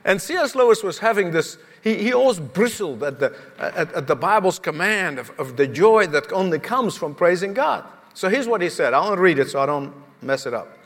And 0.03 0.21
C.S. 0.21 0.55
Lewis 0.55 0.83
was 0.83 0.99
having 0.99 1.31
this, 1.31 1.57
he, 1.81 1.95
he 1.95 2.13
always 2.13 2.39
bristled 2.39 3.01
at 3.01 3.17
the, 3.17 3.35
at, 3.57 3.93
at 3.93 4.07
the 4.07 4.15
Bible's 4.15 4.59
command 4.59 5.19
of, 5.19 5.31
of 5.39 5.55
the 5.55 5.67
joy 5.67 6.05
that 6.07 6.31
only 6.33 6.59
comes 6.59 6.97
from 6.97 7.15
praising 7.15 7.53
God. 7.53 7.85
So 8.13 8.27
here's 8.27 8.47
what 8.47 8.61
he 8.61 8.69
said. 8.69 8.93
I 8.93 8.99
want 8.99 9.15
to 9.15 9.21
read 9.21 9.39
it 9.39 9.49
so 9.49 9.61
I 9.61 9.65
don't 9.65 9.93
mess 10.21 10.45
it 10.45 10.53
up. 10.53 10.77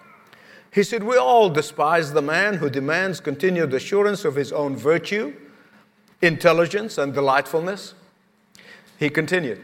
He 0.71 0.83
said, 0.83 1.03
We 1.03 1.17
all 1.17 1.49
despise 1.49 2.13
the 2.13 2.21
man 2.21 2.53
who 2.53 2.69
demands 2.69 3.19
continued 3.19 3.73
assurance 3.73 4.25
of 4.25 4.35
his 4.35 4.51
own 4.51 4.75
virtue 4.75 5.33
intelligence, 6.21 6.97
and 6.97 7.13
delightfulness. 7.13 7.93
He 8.97 9.09
continued. 9.09 9.61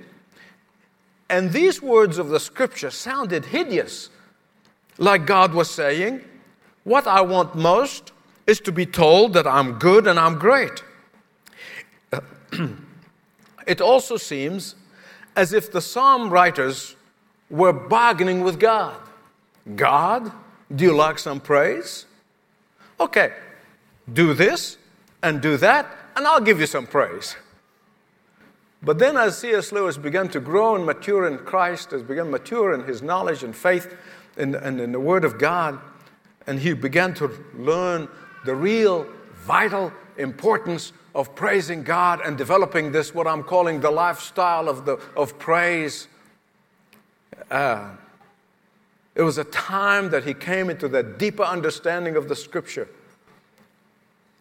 And 1.29 1.51
these 1.51 1.81
words 1.81 2.17
of 2.17 2.29
the 2.29 2.39
scripture 2.39 2.91
sounded 2.91 3.45
hideous, 3.45 4.09
like 4.97 5.25
God 5.25 5.53
was 5.53 5.69
saying, 5.69 6.21
What 6.83 7.07
I 7.07 7.21
want 7.21 7.55
most 7.55 8.11
is 8.47 8.59
to 8.61 8.71
be 8.71 8.85
told 8.85 9.33
that 9.33 9.47
I'm 9.47 9.73
good 9.73 10.07
and 10.07 10.19
I'm 10.19 10.37
great. 10.37 10.83
it 13.67 13.81
also 13.81 14.17
seems 14.17 14.75
as 15.35 15.51
if 15.51 15.71
the 15.71 15.81
psalm 15.81 16.29
writers 16.29 16.95
were 17.49 17.73
bargaining 17.73 18.41
with 18.41 18.59
God. 18.59 18.95
God, 19.75 20.31
do 20.73 20.83
you 20.83 20.95
like 20.95 21.19
some 21.19 21.39
praise? 21.39 22.05
Okay, 22.99 23.33
do 24.13 24.33
this 24.33 24.77
and 25.23 25.41
do 25.41 25.57
that, 25.57 25.87
and 26.15 26.27
I'll 26.27 26.41
give 26.41 26.59
you 26.59 26.65
some 26.65 26.87
praise. 26.87 27.35
But 28.81 28.99
then, 28.99 29.17
as 29.17 29.39
C.S. 29.39 29.71
Lewis 29.71 29.97
began 29.97 30.29
to 30.29 30.39
grow 30.39 30.75
and 30.75 30.85
mature 30.85 31.27
in 31.27 31.39
Christ, 31.39 31.91
as 31.91 32.03
began 32.03 32.29
mature 32.29 32.73
in 32.73 32.83
his 32.83 33.01
knowledge 33.01 33.43
and 33.43 33.55
faith 33.55 33.95
and 34.37 34.55
in, 34.55 34.63
in, 34.63 34.79
in 34.79 34.91
the 34.91 34.99
Word 34.99 35.25
of 35.25 35.39
God, 35.39 35.79
and 36.45 36.59
he 36.59 36.73
began 36.73 37.13
to 37.15 37.31
learn 37.55 38.07
the 38.45 38.53
real, 38.53 39.07
vital 39.37 39.91
importance 40.17 40.93
of 41.15 41.33
praising 41.33 41.81
God 41.81 42.21
and 42.23 42.37
developing 42.37 42.91
this, 42.91 43.15
what 43.15 43.25
I'm 43.25 43.41
calling 43.41 43.79
the 43.79 43.89
lifestyle 43.89 44.69
of, 44.69 44.85
the, 44.85 44.99
of 45.15 45.39
praise. 45.39 46.07
Uh, 47.49 47.89
it 49.15 49.21
was 49.21 49.37
a 49.37 49.45
time 49.45 50.09
that 50.09 50.25
he 50.25 50.33
came 50.33 50.69
into 50.69 50.87
that 50.89 51.17
deeper 51.17 51.43
understanding 51.43 52.15
of 52.17 52.29
the 52.29 52.35
Scripture 52.35 52.87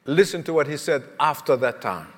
Listen 0.07 0.43
to 0.43 0.53
what 0.53 0.67
he 0.67 0.77
said 0.77 1.05
after 1.19 1.57
that 1.57 1.81
time. 1.81 2.09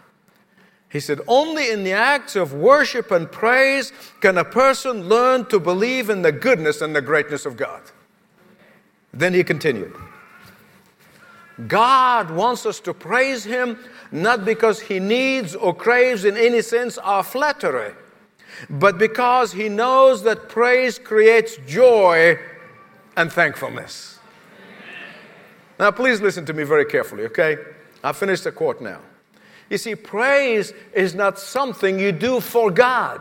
He 0.89 1.01
said, 1.01 1.21
Only 1.29 1.71
in 1.71 1.85
the 1.85 1.93
acts 1.93 2.37
of 2.37 2.53
worship 2.53 3.11
and 3.11 3.31
praise 3.31 3.93
can 4.21 4.39
a 4.39 4.45
person 4.45 5.09
learn 5.09 5.47
to 5.47 5.61
believe 5.61 6.11
in 6.11 6.23
the 6.23 6.33
goodness 6.33 6.81
and 6.81 6.95
the 6.95 7.03
greatness 7.03 7.47
of 7.47 7.57
God. 7.57 7.83
Then 9.13 9.35
he 9.35 9.45
continued 9.45 9.95
God 11.69 12.31
wants 12.31 12.67
us 12.67 12.81
to 12.81 12.93
praise 12.93 13.45
him 13.45 13.79
not 14.13 14.45
because 14.45 14.81
he 14.81 15.01
needs 15.01 15.55
or 15.55 15.75
craves 15.75 16.25
in 16.25 16.37
any 16.37 16.61
sense 16.61 16.99
our 16.99 17.23
flattery, 17.23 17.95
but 18.69 18.99
because 18.99 19.53
he 19.53 19.69
knows 19.69 20.23
that 20.25 20.49
praise 20.49 20.99
creates 20.99 21.57
joy 21.67 22.39
and 23.17 23.33
thankfulness. 23.33 24.19
Now, 25.79 25.91
please 25.91 26.21
listen 26.21 26.47
to 26.47 26.53
me 26.53 26.63
very 26.63 26.85
carefully, 26.85 27.25
okay? 27.25 27.57
I 28.07 28.13
finished 28.13 28.45
the 28.45 28.53
quote 28.53 28.81
now. 28.81 29.01
You 29.69 29.79
see, 29.79 29.97
praise 29.97 30.73
is 30.93 31.17
not 31.17 31.41
something 31.41 31.99
you 31.99 32.13
do 32.13 32.39
for 32.39 32.71
God. 32.71 33.21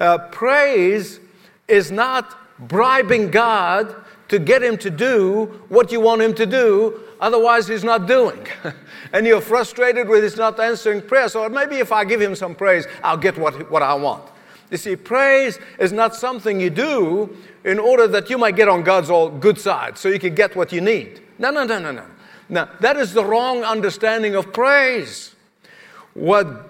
Uh, 0.00 0.18
praise 0.32 1.20
is 1.68 1.92
not 1.92 2.36
bribing 2.58 3.30
God 3.30 3.94
to 4.30 4.40
get 4.40 4.64
him 4.64 4.76
to 4.78 4.90
do 4.90 5.60
what 5.68 5.92
you 5.92 6.00
want 6.00 6.22
him 6.22 6.34
to 6.34 6.44
do, 6.44 7.02
otherwise, 7.20 7.68
he's 7.68 7.84
not 7.84 8.08
doing. 8.08 8.44
and 9.12 9.28
you're 9.28 9.40
frustrated 9.40 10.08
with 10.08 10.24
his 10.24 10.36
not 10.36 10.58
answering 10.58 11.00
prayer. 11.00 11.28
So 11.28 11.48
maybe 11.48 11.76
if 11.76 11.92
I 11.92 12.04
give 12.04 12.20
him 12.20 12.34
some 12.34 12.56
praise, 12.56 12.88
I'll 13.04 13.16
get 13.16 13.38
what, 13.38 13.70
what 13.70 13.82
I 13.82 13.94
want. 13.94 14.28
You 14.72 14.76
see, 14.76 14.96
praise 14.96 15.60
is 15.78 15.92
not 15.92 16.16
something 16.16 16.60
you 16.60 16.70
do 16.70 17.36
in 17.62 17.78
order 17.78 18.08
that 18.08 18.28
you 18.28 18.38
might 18.38 18.56
get 18.56 18.66
on 18.66 18.82
God's 18.82 19.08
all 19.08 19.28
good 19.30 19.56
side 19.56 19.96
so 19.96 20.08
you 20.08 20.18
can 20.18 20.34
get 20.34 20.56
what 20.56 20.72
you 20.72 20.80
need. 20.80 21.22
No, 21.38 21.52
no, 21.52 21.62
no, 21.62 21.78
no, 21.78 21.92
no. 21.92 22.06
Now, 22.48 22.68
that 22.80 22.96
is 22.96 23.12
the 23.12 23.24
wrong 23.24 23.62
understanding 23.62 24.34
of 24.34 24.52
praise. 24.52 25.34
What 26.14 26.68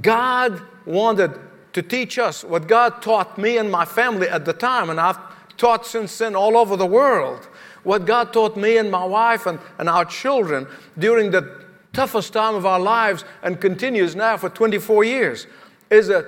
God 0.00 0.62
wanted 0.84 1.38
to 1.72 1.82
teach 1.82 2.18
us, 2.18 2.44
what 2.44 2.66
God 2.68 3.02
taught 3.02 3.38
me 3.38 3.58
and 3.58 3.70
my 3.70 3.84
family 3.84 4.28
at 4.28 4.44
the 4.44 4.52
time, 4.52 4.90
and 4.90 5.00
I've 5.00 5.18
taught 5.56 5.86
since 5.86 6.16
then 6.18 6.36
all 6.36 6.56
over 6.56 6.76
the 6.76 6.86
world, 6.86 7.48
what 7.82 8.04
God 8.04 8.32
taught 8.32 8.56
me 8.56 8.76
and 8.76 8.90
my 8.90 9.04
wife 9.04 9.46
and, 9.46 9.58
and 9.78 9.88
our 9.88 10.04
children 10.04 10.66
during 10.98 11.30
the 11.30 11.64
toughest 11.92 12.32
time 12.32 12.54
of 12.54 12.64
our 12.64 12.80
lives 12.80 13.24
and 13.42 13.60
continues 13.60 14.14
now 14.14 14.36
for 14.36 14.48
24 14.48 15.04
years, 15.04 15.46
is 15.90 16.08
that 16.08 16.26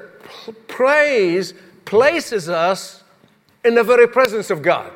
praise 0.68 1.54
places 1.84 2.48
us 2.48 3.02
in 3.64 3.74
the 3.74 3.82
very 3.82 4.08
presence 4.08 4.50
of 4.50 4.62
God. 4.62 4.92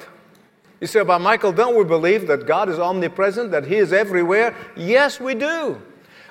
You 0.80 0.87
say, 0.87 1.00
about 1.00 1.20
Michael, 1.20 1.52
don't 1.52 1.76
we 1.76 1.85
believe 1.85 2.28
that 2.28 2.47
God 2.47 2.68
is 2.68 2.78
omnipresent, 2.78 3.50
that 3.50 3.66
He 3.66 3.76
is 3.76 3.92
everywhere? 3.92 4.54
Yes, 4.76 5.18
we 5.20 5.35
do. 5.35 5.80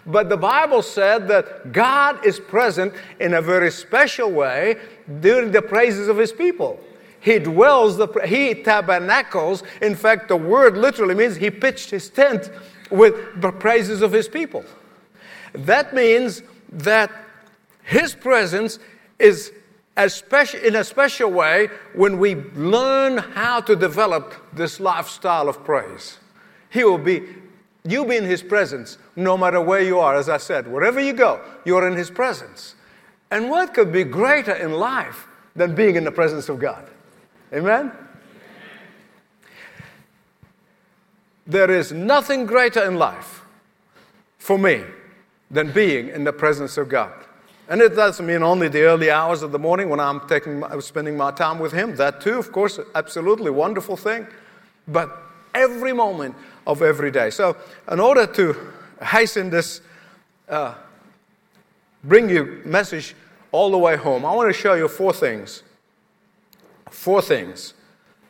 But 0.05 0.29
the 0.29 0.37
Bible 0.37 0.81
said 0.81 1.27
that 1.27 1.73
God 1.73 2.25
is 2.25 2.39
present 2.39 2.93
in 3.19 3.33
a 3.33 3.41
very 3.41 3.69
special 3.69 4.31
way 4.31 4.77
during 5.19 5.51
the 5.51 5.61
praises 5.61 6.07
of 6.07 6.17
His 6.17 6.31
people. 6.31 6.79
He 7.19 7.39
dwells, 7.39 7.97
the, 7.97 8.07
He 8.25 8.63
tabernacles. 8.63 9.63
In 9.81 9.95
fact, 9.95 10.29
the 10.29 10.37
word 10.37 10.77
literally 10.77 11.13
means 11.13 11.35
He 11.35 11.49
pitched 11.49 11.89
His 11.89 12.09
tent 12.09 12.49
with 12.89 13.41
the 13.41 13.51
praises 13.51 14.01
of 14.01 14.13
His 14.13 14.29
people. 14.29 14.63
That 15.51 15.93
means 15.93 16.41
that 16.71 17.11
His 17.83 18.15
presence 18.15 18.79
is 19.19 19.51
in 19.97 20.75
a 20.75 20.83
special 20.83 21.31
way 21.31 21.69
when 21.93 22.19
we 22.19 22.35
learn 22.35 23.17
how 23.17 23.61
to 23.61 23.75
develop 23.75 24.33
this 24.53 24.79
lifestyle 24.79 25.49
of 25.49 25.63
praise. 25.63 26.19
He 26.69 26.83
will 26.83 26.99
be, 26.99 27.23
you'll 27.83 28.05
be 28.05 28.17
in 28.17 28.25
His 28.25 28.43
presence 28.43 28.97
no 29.15 29.37
matter 29.37 29.59
where 29.59 29.81
you 29.81 29.99
are. 29.99 30.15
As 30.15 30.29
I 30.29 30.37
said, 30.37 30.67
wherever 30.67 30.99
you 30.99 31.13
go, 31.13 31.41
you're 31.65 31.87
in 31.87 31.95
His 31.95 32.11
presence. 32.11 32.75
And 33.31 33.49
what 33.49 33.73
could 33.73 33.91
be 33.91 34.03
greater 34.03 34.53
in 34.53 34.73
life 34.73 35.27
than 35.55 35.73
being 35.73 35.95
in 35.95 36.03
the 36.03 36.11
presence 36.11 36.47
of 36.47 36.59
God? 36.59 36.87
Amen? 37.51 37.91
There 41.47 41.71
is 41.71 41.91
nothing 41.91 42.45
greater 42.45 42.83
in 42.83 42.97
life 42.97 43.41
for 44.37 44.59
me 44.59 44.83
than 45.49 45.71
being 45.71 46.09
in 46.09 46.23
the 46.23 46.33
presence 46.33 46.77
of 46.77 46.89
God. 46.89 47.13
And 47.69 47.81
it 47.81 47.95
doesn't 47.95 48.25
mean 48.25 48.43
only 48.43 48.69
the 48.69 48.81
early 48.83 49.11
hours 49.11 49.43
of 49.43 49.51
the 49.51 49.59
morning 49.59 49.89
when 49.89 49.99
I'm 49.99 50.21
taking, 50.27 50.63
spending 50.79 51.17
my 51.17 51.31
time 51.31 51.59
with 51.59 51.73
Him. 51.73 51.95
That 51.97 52.21
too, 52.21 52.37
of 52.37 52.51
course, 52.51 52.79
absolutely 52.95 53.51
wonderful 53.51 53.97
thing. 53.97 54.25
But 54.87 55.17
every 55.53 55.91
moment 55.91 56.35
of 56.65 56.81
every 56.81 57.11
day. 57.11 57.29
So, 57.29 57.57
in 57.91 57.99
order 57.99 58.25
to 58.27 58.55
hasten 59.01 59.49
this, 59.49 59.81
uh, 60.47 60.75
bring 62.03 62.29
you 62.29 62.61
message 62.65 63.15
all 63.51 63.71
the 63.71 63.77
way 63.77 63.97
home, 63.97 64.25
I 64.25 64.33
want 64.33 64.53
to 64.53 64.59
show 64.59 64.75
you 64.75 64.87
four 64.87 65.13
things. 65.13 65.63
Four 66.89 67.21
things 67.21 67.73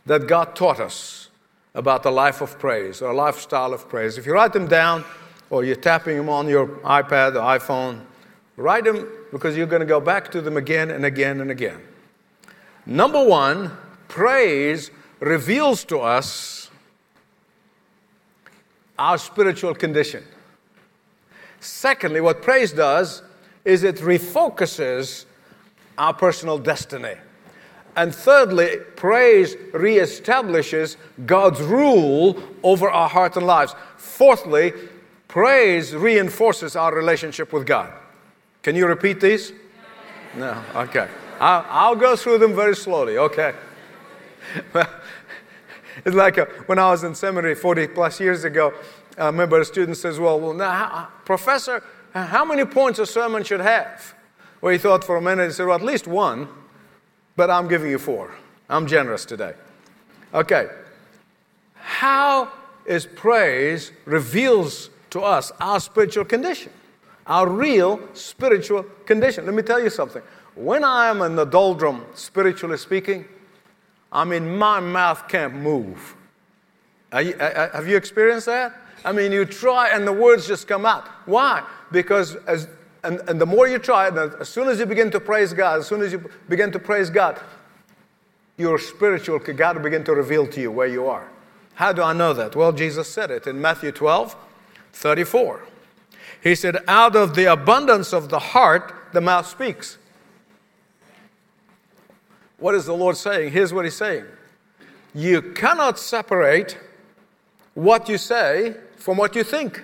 that 0.08 0.28
God 0.28 0.56
taught 0.56 0.80
us 0.80 1.30
about 1.76 2.02
the 2.02 2.12
life 2.12 2.42
of 2.42 2.58
praise 2.58 3.04
or 3.04 3.14
lifestyle 3.14 3.74
of 3.74 3.88
praise. 3.88 4.18
If 4.18 4.26
you 4.26 4.34
write 4.34 4.54
them 4.54 4.68
down 4.68 5.04
or 5.52 5.64
you're 5.64 5.76
tapping 5.76 6.18
them 6.18 6.30
on 6.30 6.48
your 6.48 6.68
iPad 6.68 7.36
or 7.36 7.60
iPhone, 7.60 8.02
write 8.58 8.84
them 8.84 9.08
because 9.32 9.56
you're 9.56 9.68
going 9.68 9.80
to 9.80 9.86
go 9.86 10.02
back 10.02 10.32
to 10.32 10.42
them 10.42 10.58
again 10.58 10.92
and 10.92 11.06
again 11.06 11.40
and 11.40 11.50
again. 11.50 11.80
Number 12.86 13.24
one, 13.24 13.72
praise 14.08 14.92
reveals 15.20 15.86
to 15.86 16.00
us 16.00 16.70
our 19.00 19.18
spiritual 19.18 19.76
condition. 19.76 20.24
Secondly, 21.60 22.22
what 22.22 22.42
praise 22.42 22.72
does 22.72 23.22
is 23.64 23.84
it 23.84 23.98
refocuses 23.98 25.26
our 25.98 26.14
personal 26.14 26.58
destiny. 26.58 27.16
And 27.96 28.14
thirdly, 28.14 28.78
praise 28.96 29.56
reestablishes 29.74 30.98
God's 31.26 31.62
rule 31.62 32.42
over 32.62 32.90
our 32.90 33.10
heart 33.10 33.36
and 33.38 33.46
lives. 33.46 33.76
Fourthly, 33.98 34.72
praise 35.28 35.96
reinforces 35.96 36.76
our 36.76 36.94
relationship 36.94 37.52
with 37.52 37.66
God. 37.66 37.92
Can 38.68 38.76
you 38.76 38.86
repeat 38.86 39.22
these? 39.22 39.54
No. 40.36 40.62
Okay. 40.76 41.08
I'll, 41.40 41.96
go 41.96 42.18
through 42.18 42.40
them 42.40 42.54
very 42.54 42.76
slowly. 42.76 43.18
Okay. 43.18 43.54
it's 46.06 46.14
like 46.14 46.38
a, 46.38 46.48
when 46.66 46.78
I 46.78 46.92
was 46.92 47.06
in 47.06 47.16
seminary 47.16 47.56
40 47.56 47.88
plus 47.88 48.20
years 48.20 48.44
ago, 48.44 48.74
I 49.18 49.28
remember 49.28 49.62
a 49.62 49.64
student 49.64 49.96
says, 49.96 50.20
Well, 50.20 50.38
well 50.42 50.54
now, 50.54 51.08
professor, 51.24 51.82
how 52.14 52.44
many 52.44 52.66
points 52.66 53.00
a 53.00 53.06
sermon 53.06 53.46
should 53.46 53.62
have? 53.62 54.14
Well, 54.60 54.74
he 54.74 54.78
thought 54.78 55.02
for 55.02 55.16
a 55.16 55.22
minute. 55.22 55.46
He 55.46 55.54
said, 55.54 55.66
Well, 55.66 55.78
at 55.78 55.82
least 55.82 56.06
one, 56.06 56.50
but 57.38 57.50
I'm 57.50 57.70
giving 57.70 57.90
you 57.90 58.00
four. 58.00 58.36
I'm 58.70 58.86
generous 58.86 59.24
today. 59.24 59.54
Okay. 60.34 60.68
How 61.76 62.52
is 62.86 63.06
praise 63.06 63.94
reveals 64.04 64.90
to 65.12 65.22
us 65.22 65.54
our 65.62 65.80
spiritual 65.80 66.26
condition, 66.26 66.74
our 67.28 67.48
real 67.48 68.00
spiritual 68.14 68.84
condition. 69.06 69.46
Let 69.46 69.54
me 69.54 69.62
tell 69.62 69.82
you 69.82 69.90
something. 69.90 70.22
When 70.56 70.84
I 70.84 71.08
am 71.08 71.22
in 71.22 71.36
the 71.36 71.46
doldrum, 71.46 72.06
spiritually 72.16 72.78
speaking, 72.78 73.26
I 74.12 74.24
mean, 74.24 74.58
my 74.58 74.80
mouth 74.80 75.28
can't 75.28 75.54
move. 75.54 76.16
You, 77.14 77.34
have 77.38 77.88
you 77.88 77.96
experienced 77.96 78.48
that? 78.48 78.74
I 79.06 79.12
mean, 79.12 79.32
you 79.32 79.46
try 79.46 79.90
and 79.90 80.08
the 80.08 80.14
words 80.14 80.48
just 80.48 80.68
come 80.68 80.86
out. 80.86 81.08
Why? 81.26 81.64
Because 81.92 82.36
as 82.48 82.68
and, 83.04 83.22
and 83.30 83.40
the 83.40 83.46
more 83.46 83.68
you 83.68 83.80
try, 83.80 84.10
as 84.10 84.50
soon 84.50 84.68
as 84.68 84.80
you 84.80 84.86
begin 84.86 85.10
to 85.12 85.20
praise 85.20 85.54
God, 85.54 85.80
as 85.80 85.88
soon 85.88 86.02
as 86.02 86.12
you 86.12 86.30
begin 86.50 86.72
to 86.72 86.80
praise 86.80 87.10
God, 87.10 87.40
your 88.58 88.78
spiritual 88.80 89.40
God 89.40 89.78
will 89.78 89.84
begin 89.84 90.04
to 90.06 90.14
reveal 90.14 90.48
to 90.48 90.60
you 90.60 90.72
where 90.72 90.88
you 90.88 91.08
are. 91.08 91.30
How 91.76 91.94
do 91.94 92.02
I 92.02 92.14
know 92.14 92.34
that? 92.34 92.56
Well, 92.56 92.72
Jesus 92.72 93.08
said 93.08 93.32
it 93.32 93.48
in 93.48 93.62
Matthew 93.62 93.92
12, 93.92 94.36
34. 94.94 95.62
He 96.42 96.56
said, 96.56 96.78
Out 96.88 97.16
of 97.16 97.36
the 97.36 97.52
abundance 97.52 98.14
of 98.14 98.30
the 98.30 98.40
heart, 98.40 98.94
the 99.14 99.22
mouth 99.22 99.48
speaks. 99.48 99.98
What 102.58 102.76
is 102.76 102.86
the 102.86 102.94
Lord 102.94 103.18
saying? 103.18 103.52
Here's 103.52 103.74
what 103.74 103.86
He's 103.86 103.96
saying 103.96 104.26
You 105.14 105.42
cannot 105.42 106.00
separate 106.00 106.78
what 107.74 108.10
you 108.10 108.18
say 108.18 108.76
from 108.96 109.18
what 109.18 109.36
you 109.36 109.44
think 109.44 109.84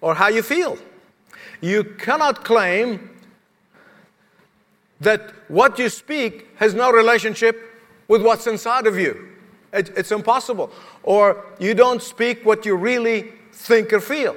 or 0.00 0.14
how 0.14 0.28
you 0.28 0.42
feel. 0.42 0.78
You 1.60 1.84
cannot 1.84 2.44
claim 2.44 3.10
that 5.00 5.32
what 5.48 5.78
you 5.78 5.88
speak 5.88 6.48
has 6.56 6.74
no 6.74 6.90
relationship 6.90 7.60
with 8.08 8.22
what's 8.22 8.46
inside 8.46 8.86
of 8.86 8.98
you. 8.98 9.28
It, 9.72 9.90
it's 9.96 10.12
impossible. 10.12 10.70
Or 11.02 11.44
you 11.58 11.74
don't 11.74 12.02
speak 12.02 12.44
what 12.44 12.64
you 12.64 12.74
really 12.74 13.32
think 13.52 13.92
or 13.92 14.00
feel. 14.00 14.36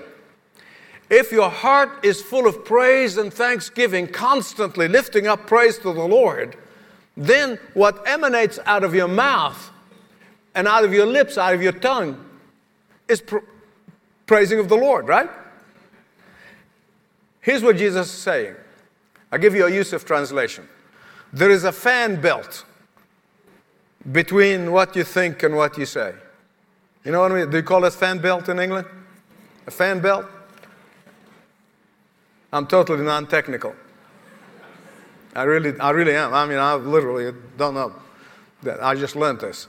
If 1.11 1.29
your 1.33 1.49
heart 1.49 2.05
is 2.05 2.21
full 2.21 2.47
of 2.47 2.63
praise 2.63 3.17
and 3.17 3.33
thanksgiving, 3.33 4.07
constantly 4.07 4.87
lifting 4.87 5.27
up 5.27 5.45
praise 5.45 5.77
to 5.79 5.91
the 5.91 6.07
Lord, 6.07 6.55
then 7.17 7.59
what 7.73 8.01
emanates 8.07 8.59
out 8.65 8.85
of 8.85 8.95
your 8.95 9.09
mouth 9.09 9.71
and 10.55 10.69
out 10.69 10.85
of 10.85 10.93
your 10.93 11.05
lips, 11.05 11.37
out 11.37 11.53
of 11.53 11.61
your 11.61 11.73
tongue, 11.73 12.17
is 13.09 13.19
pr- 13.19 13.39
praising 14.25 14.57
of 14.57 14.69
the 14.69 14.77
Lord, 14.77 15.09
right? 15.09 15.29
Here's 17.41 17.61
what 17.61 17.75
Jesus 17.75 18.07
is 18.07 18.17
saying. 18.17 18.55
I'll 19.33 19.39
give 19.39 19.53
you 19.53 19.65
a 19.65 19.69
Youssef 19.69 20.05
translation. 20.05 20.65
There 21.33 21.49
is 21.49 21.65
a 21.65 21.73
fan 21.73 22.21
belt 22.21 22.63
between 24.09 24.71
what 24.71 24.95
you 24.95 25.03
think 25.03 25.43
and 25.43 25.57
what 25.57 25.77
you 25.77 25.85
say. 25.85 26.13
You 27.03 27.11
know 27.11 27.19
what 27.19 27.33
I 27.33 27.35
mean? 27.35 27.49
Do 27.49 27.57
you 27.57 27.63
call 27.63 27.83
it 27.83 27.89
a 27.89 27.91
fan 27.91 28.19
belt 28.19 28.47
in 28.47 28.59
England? 28.59 28.87
A 29.67 29.71
fan 29.71 29.99
belt? 29.99 30.25
I'm 32.53 32.67
totally 32.67 33.03
non 33.03 33.27
technical. 33.27 33.75
I 35.33 35.43
really, 35.43 35.79
I 35.79 35.91
really 35.91 36.15
am. 36.15 36.33
I 36.33 36.45
mean, 36.45 36.57
I 36.57 36.75
literally 36.75 37.33
don't 37.57 37.73
know. 37.73 37.95
That 38.63 38.83
I 38.83 38.95
just 38.95 39.15
learned 39.15 39.39
this. 39.39 39.67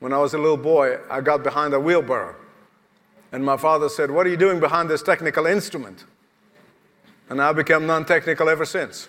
When 0.00 0.12
I 0.12 0.18
was 0.18 0.34
a 0.34 0.38
little 0.38 0.56
boy, 0.56 0.98
I 1.10 1.20
got 1.20 1.42
behind 1.42 1.72
a 1.74 1.80
wheelbarrow. 1.80 2.34
And 3.32 3.44
my 3.44 3.56
father 3.56 3.88
said, 3.88 4.10
What 4.10 4.26
are 4.26 4.30
you 4.30 4.36
doing 4.36 4.60
behind 4.60 4.90
this 4.90 5.02
technical 5.02 5.46
instrument? 5.46 6.04
And 7.30 7.40
I 7.40 7.52
became 7.52 7.86
non 7.86 8.04
technical 8.04 8.48
ever 8.48 8.64
since. 8.64 9.08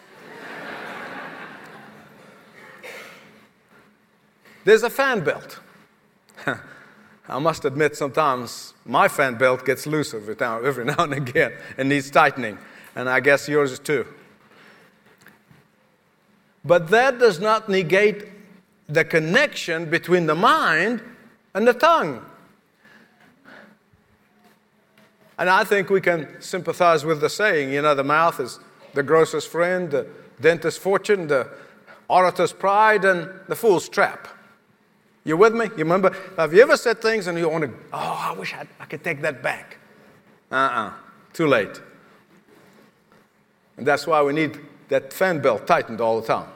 There's 4.63 4.83
a 4.83 4.89
fan 4.89 5.23
belt. 5.23 5.59
I 7.29 7.39
must 7.39 7.65
admit, 7.65 7.95
sometimes 7.95 8.73
my 8.85 9.07
fan 9.07 9.35
belt 9.35 9.65
gets 9.65 9.85
loose 9.85 10.13
every, 10.13 10.35
now, 10.39 10.61
every 10.63 10.85
now 10.85 11.03
and 11.03 11.13
again 11.13 11.53
and 11.77 11.89
needs 11.89 12.09
tightening, 12.09 12.57
and 12.95 13.09
I 13.09 13.19
guess 13.19 13.47
yours 13.47 13.77
too. 13.79 14.05
But 16.65 16.89
that 16.89 17.19
does 17.19 17.39
not 17.39 17.69
negate 17.69 18.27
the 18.87 19.05
connection 19.05 19.89
between 19.89 20.25
the 20.25 20.35
mind 20.35 21.01
and 21.53 21.67
the 21.67 21.73
tongue. 21.73 22.25
And 25.37 25.49
I 25.49 25.63
think 25.63 25.89
we 25.89 26.01
can 26.01 26.41
sympathize 26.41 27.05
with 27.05 27.21
the 27.21 27.29
saying, 27.29 27.71
you 27.71 27.81
know, 27.81 27.95
the 27.95 28.03
mouth 28.03 28.39
is 28.41 28.59
the 28.93 29.03
grocer's 29.03 29.45
friend, 29.45 29.89
the 29.89 30.07
dentist's 30.41 30.79
fortune, 30.79 31.27
the 31.27 31.49
orator's 32.09 32.51
pride, 32.51 33.05
and 33.05 33.29
the 33.47 33.55
fool's 33.55 33.87
trap. 33.87 34.27
You 35.23 35.37
with 35.37 35.53
me? 35.53 35.65
You 35.65 35.83
remember? 35.83 36.15
Have 36.37 36.53
you 36.53 36.61
ever 36.61 36.77
said 36.77 37.01
things 37.01 37.27
and 37.27 37.37
you 37.37 37.49
want 37.49 37.65
to, 37.65 37.73
oh, 37.93 38.31
I 38.31 38.33
wish 38.37 38.53
I, 38.53 38.65
I 38.79 38.85
could 38.85 39.03
take 39.03 39.21
that 39.21 39.43
back? 39.43 39.77
Uh 40.51 40.55
uh-uh. 40.55 40.87
uh 40.87 40.93
Too 41.33 41.47
late. 41.47 41.81
And 43.77 43.85
that's 43.85 44.07
why 44.07 44.21
we 44.21 44.33
need 44.33 44.59
that 44.89 45.13
fan 45.13 45.39
belt 45.39 45.67
tightened 45.67 46.01
all 46.01 46.19
the 46.19 46.27
time. 46.27 46.49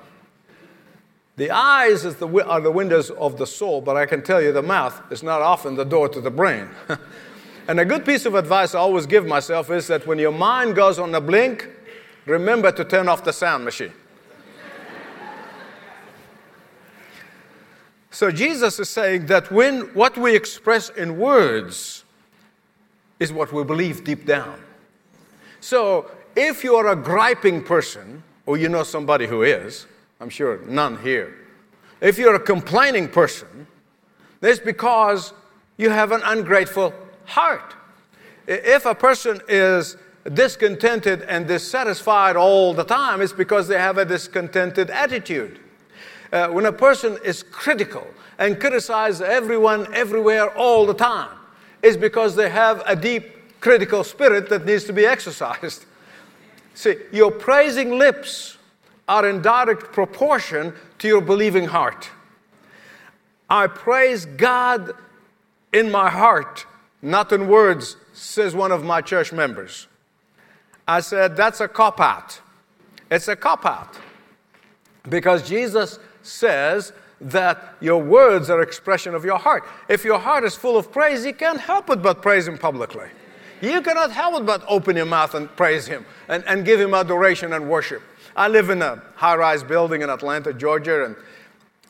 The 1.36 1.52
eyes 1.52 2.04
the, 2.04 2.46
are 2.46 2.62
the 2.62 2.72
windows 2.72 3.10
of 3.12 3.38
the 3.38 3.48
soul, 3.48 3.82
but 3.82 3.98
I 3.98 4.06
can 4.06 4.22
tell 4.22 4.42
you 4.42 4.52
the 4.52 4.62
mouth 4.62 5.02
is 5.12 5.24
not 5.24 5.42
often 5.42 5.76
the 5.76 5.86
door 5.86 6.10
to 6.10 6.22
the 6.22 6.32
brain. 6.32 6.70
And 7.68 7.80
a 7.80 7.86
good 7.86 8.06
piece 8.06 8.26
of 8.26 8.36
advice 8.36 8.76
I 8.76 8.80
always 8.80 9.06
give 9.06 9.26
myself 9.26 9.72
is 9.72 9.88
that 9.88 10.06
when 10.06 10.20
your 10.20 10.34
mind 10.34 10.76
goes 10.76 11.00
on 11.00 11.16
a 11.16 11.22
blink, 11.22 11.70
remember 12.26 12.72
to 12.74 12.84
turn 12.84 13.08
off 13.08 13.24
the 13.24 13.32
sound 13.32 13.64
machine. 13.64 13.94
So 18.14 18.30
Jesus 18.30 18.80
is 18.80 18.90
saying 18.90 19.26
that 19.26 19.52
when 19.52 19.82
what 19.96 20.16
we 20.18 20.36
express 20.36 20.90
in 20.90 21.18
words 21.18 22.06
is 23.20 23.34
what 23.34 23.52
we 23.52 23.64
believe 23.64 24.04
deep 24.04 24.28
down. 24.28 24.62
So 25.62 26.12
if 26.36 26.64
you're 26.64 26.90
a 26.90 26.96
griping 26.96 27.64
person, 27.64 28.22
or 28.46 28.58
you 28.58 28.70
know 28.70 28.84
somebody 28.84 29.26
who 29.26 29.42
is, 29.42 29.88
I'm 30.22 30.30
sure 30.30 30.60
none 30.68 31.00
here. 31.00 31.34
If 32.02 32.20
you're 32.20 32.36
a 32.36 32.40
complaining 32.40 33.08
person, 33.08 33.66
that's 34.42 34.60
because 34.60 35.34
you 35.78 35.90
have 35.90 36.12
an 36.12 36.22
ungrateful 36.24 36.94
heart. 37.26 37.74
If 38.46 38.86
a 38.86 38.94
person 38.94 39.42
is 39.48 39.98
discontented 40.32 41.24
and 41.24 41.48
dissatisfied 41.48 42.36
all 42.36 42.76
the 42.76 42.84
time, 42.84 43.22
it's 43.22 43.34
because 43.34 43.68
they 43.68 43.80
have 43.80 43.98
a 43.98 44.06
discontented 44.06 44.92
attitude. 44.92 45.60
Uh, 46.34 46.50
when 46.50 46.66
a 46.66 46.74
person 46.74 47.18
is 47.24 47.44
critical 47.44 48.06
and 48.40 48.60
criticizes 48.60 49.22
everyone 49.22 49.88
everywhere 49.94 50.54
all 50.58 50.86
the 50.86 50.94
time, 50.94 51.30
is 51.82 51.96
because 51.96 52.36
they 52.36 52.50
have 52.50 52.84
a 52.86 52.96
deep 52.96 53.60
critical 53.62 54.04
spirit 54.04 54.50
that 54.50 54.66
needs 54.66 54.84
to 54.84 54.92
be 54.92 55.06
exercised. 55.06 55.86
See, 56.74 56.96
your 57.14 57.32
praising 57.32 57.98
lips 57.98 58.58
are 59.08 59.30
in 59.30 59.42
direct 59.42 59.94
proportion 59.94 60.74
to 60.98 61.08
your 61.08 61.22
believing 61.22 61.68
heart. 61.68 62.10
I 63.50 63.68
praise 63.68 64.26
God 64.26 64.92
in 65.72 65.90
my 65.90 66.10
heart 66.10 66.66
not 67.04 67.34
in 67.34 67.50
words, 67.50 67.98
says 68.14 68.56
one 68.56 68.72
of 68.72 68.84
my 68.84 69.02
church 69.02 69.34
members. 69.34 69.88
I 70.88 71.02
said, 71.02 71.36
that's 71.36 71.60
a 71.60 71.68
cop 71.68 72.00
out. 72.00 72.40
It's 73.12 73.28
a 73.28 73.36
cop 73.36 73.66
out. 73.66 74.00
Because 75.10 75.48
Jesus 75.48 76.00
says 76.24 76.94
that 77.22 77.76
your 77.80 78.02
words 78.02 78.50
are 78.50 78.62
expression 78.62 79.16
of 79.16 79.24
your 79.24 79.38
heart. 79.38 79.64
If 79.88 80.04
your 80.04 80.20
heart 80.20 80.44
is 80.44 80.56
full 80.56 80.78
of 80.78 80.92
praise, 80.92 81.26
you 81.26 81.34
can't 81.34 81.60
help 81.60 81.90
it 81.90 82.02
but 82.02 82.22
praise 82.22 82.48
Him 82.48 82.58
publicly. 82.58 83.08
You 83.62 83.82
cannot 83.82 84.12
help 84.12 84.42
it 84.42 84.46
but 84.46 84.64
open 84.68 84.98
your 84.98 85.06
mouth 85.06 85.36
and 85.36 85.54
praise 85.56 85.86
Him 85.88 86.06
and, 86.28 86.44
and 86.48 86.66
give 86.66 86.80
Him 86.80 86.94
adoration 86.94 87.54
and 87.54 87.70
worship. 87.70 88.02
I 88.36 88.48
live 88.48 88.70
in 88.70 88.82
a 88.82 89.02
high 89.16 89.36
rise 89.36 89.64
building 89.64 90.02
in 90.02 90.10
Atlanta, 90.10 90.54
Georgia, 90.54 91.06
and 91.06 91.16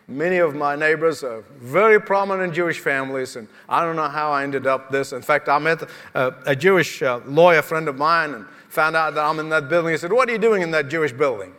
Many 0.07 0.37
of 0.37 0.53
my 0.53 0.75
neighbors 0.75 1.23
are 1.23 1.43
very 1.59 1.99
prominent 1.99 2.53
Jewish 2.53 2.79
families, 2.79 3.37
and 3.37 3.47
I 3.69 3.85
don't 3.85 3.95
know 3.95 4.09
how 4.09 4.31
I 4.31 4.43
ended 4.43 4.67
up 4.67 4.91
this. 4.91 5.13
In 5.13 5.21
fact, 5.21 5.47
I 5.47 5.57
met 5.59 5.83
a, 6.13 6.33
a 6.45 6.55
Jewish 6.55 7.01
uh, 7.01 7.21
lawyer 7.25 7.61
friend 7.61 7.87
of 7.87 7.97
mine 7.97 8.33
and 8.33 8.45
found 8.67 8.97
out 8.97 9.15
that 9.15 9.23
I'm 9.23 9.39
in 9.39 9.47
that 9.49 9.69
building. 9.69 9.91
He 9.93 9.97
said, 9.97 10.11
What 10.11 10.27
are 10.27 10.33
you 10.33 10.37
doing 10.37 10.61
in 10.61 10.71
that 10.71 10.89
Jewish 10.89 11.13
building? 11.13 11.53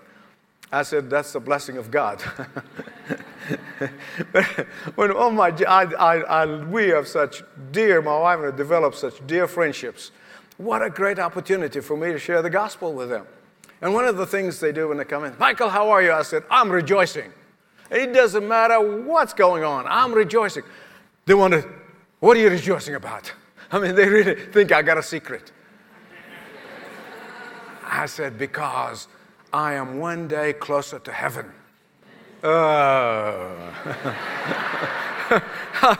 I 0.74 0.82
said, 0.82 1.08
That's 1.08 1.32
the 1.32 1.40
blessing 1.40 1.76
of 1.76 1.90
God. 1.90 2.20
when 4.94 5.12
oh 5.12 5.30
my, 5.30 5.48
I, 5.66 5.84
I, 5.84 6.14
I, 6.22 6.64
we 6.64 6.88
have 6.88 7.06
such 7.06 7.42
dear, 7.72 8.02
my 8.02 8.18
wife 8.18 8.38
and 8.40 8.52
I 8.52 8.56
developed 8.56 8.96
such 8.96 9.24
dear 9.26 9.46
friendships. 9.46 10.10
What 10.56 10.82
a 10.82 10.90
great 10.90 11.18
opportunity 11.18 11.80
for 11.80 11.96
me 11.96 12.12
to 12.12 12.18
share 12.18 12.42
the 12.42 12.50
gospel 12.50 12.92
with 12.92 13.08
them. 13.08 13.26
And 13.80 13.92
one 13.92 14.04
of 14.04 14.16
the 14.16 14.26
things 14.26 14.60
they 14.60 14.72
do 14.72 14.88
when 14.88 14.98
they 14.98 15.04
come 15.04 15.24
in, 15.24 15.36
Michael, 15.38 15.68
how 15.68 15.90
are 15.90 16.02
you? 16.02 16.12
I 16.12 16.22
said, 16.22 16.44
I'm 16.50 16.70
rejoicing. 16.70 17.32
It 17.90 18.12
doesn't 18.12 18.46
matter 18.46 19.02
what's 19.02 19.34
going 19.34 19.62
on. 19.62 19.84
I'm 19.86 20.12
rejoicing. 20.12 20.62
They 21.26 21.34
want 21.34 21.54
to, 21.54 21.68
what 22.20 22.36
are 22.36 22.40
you 22.40 22.50
rejoicing 22.50 22.94
about? 22.94 23.32
I 23.70 23.78
mean, 23.78 23.94
they 23.94 24.08
really 24.08 24.34
think 24.34 24.72
I 24.72 24.82
got 24.82 24.98
a 24.98 25.02
secret. 25.02 25.52
I 27.84 28.06
said, 28.06 28.38
Because 28.38 29.08
I 29.54 29.74
am 29.74 30.00
one 30.00 30.26
day 30.26 30.52
closer 30.52 30.98
to 30.98 31.12
heaven. 31.12 31.52
Uh. 32.42 33.70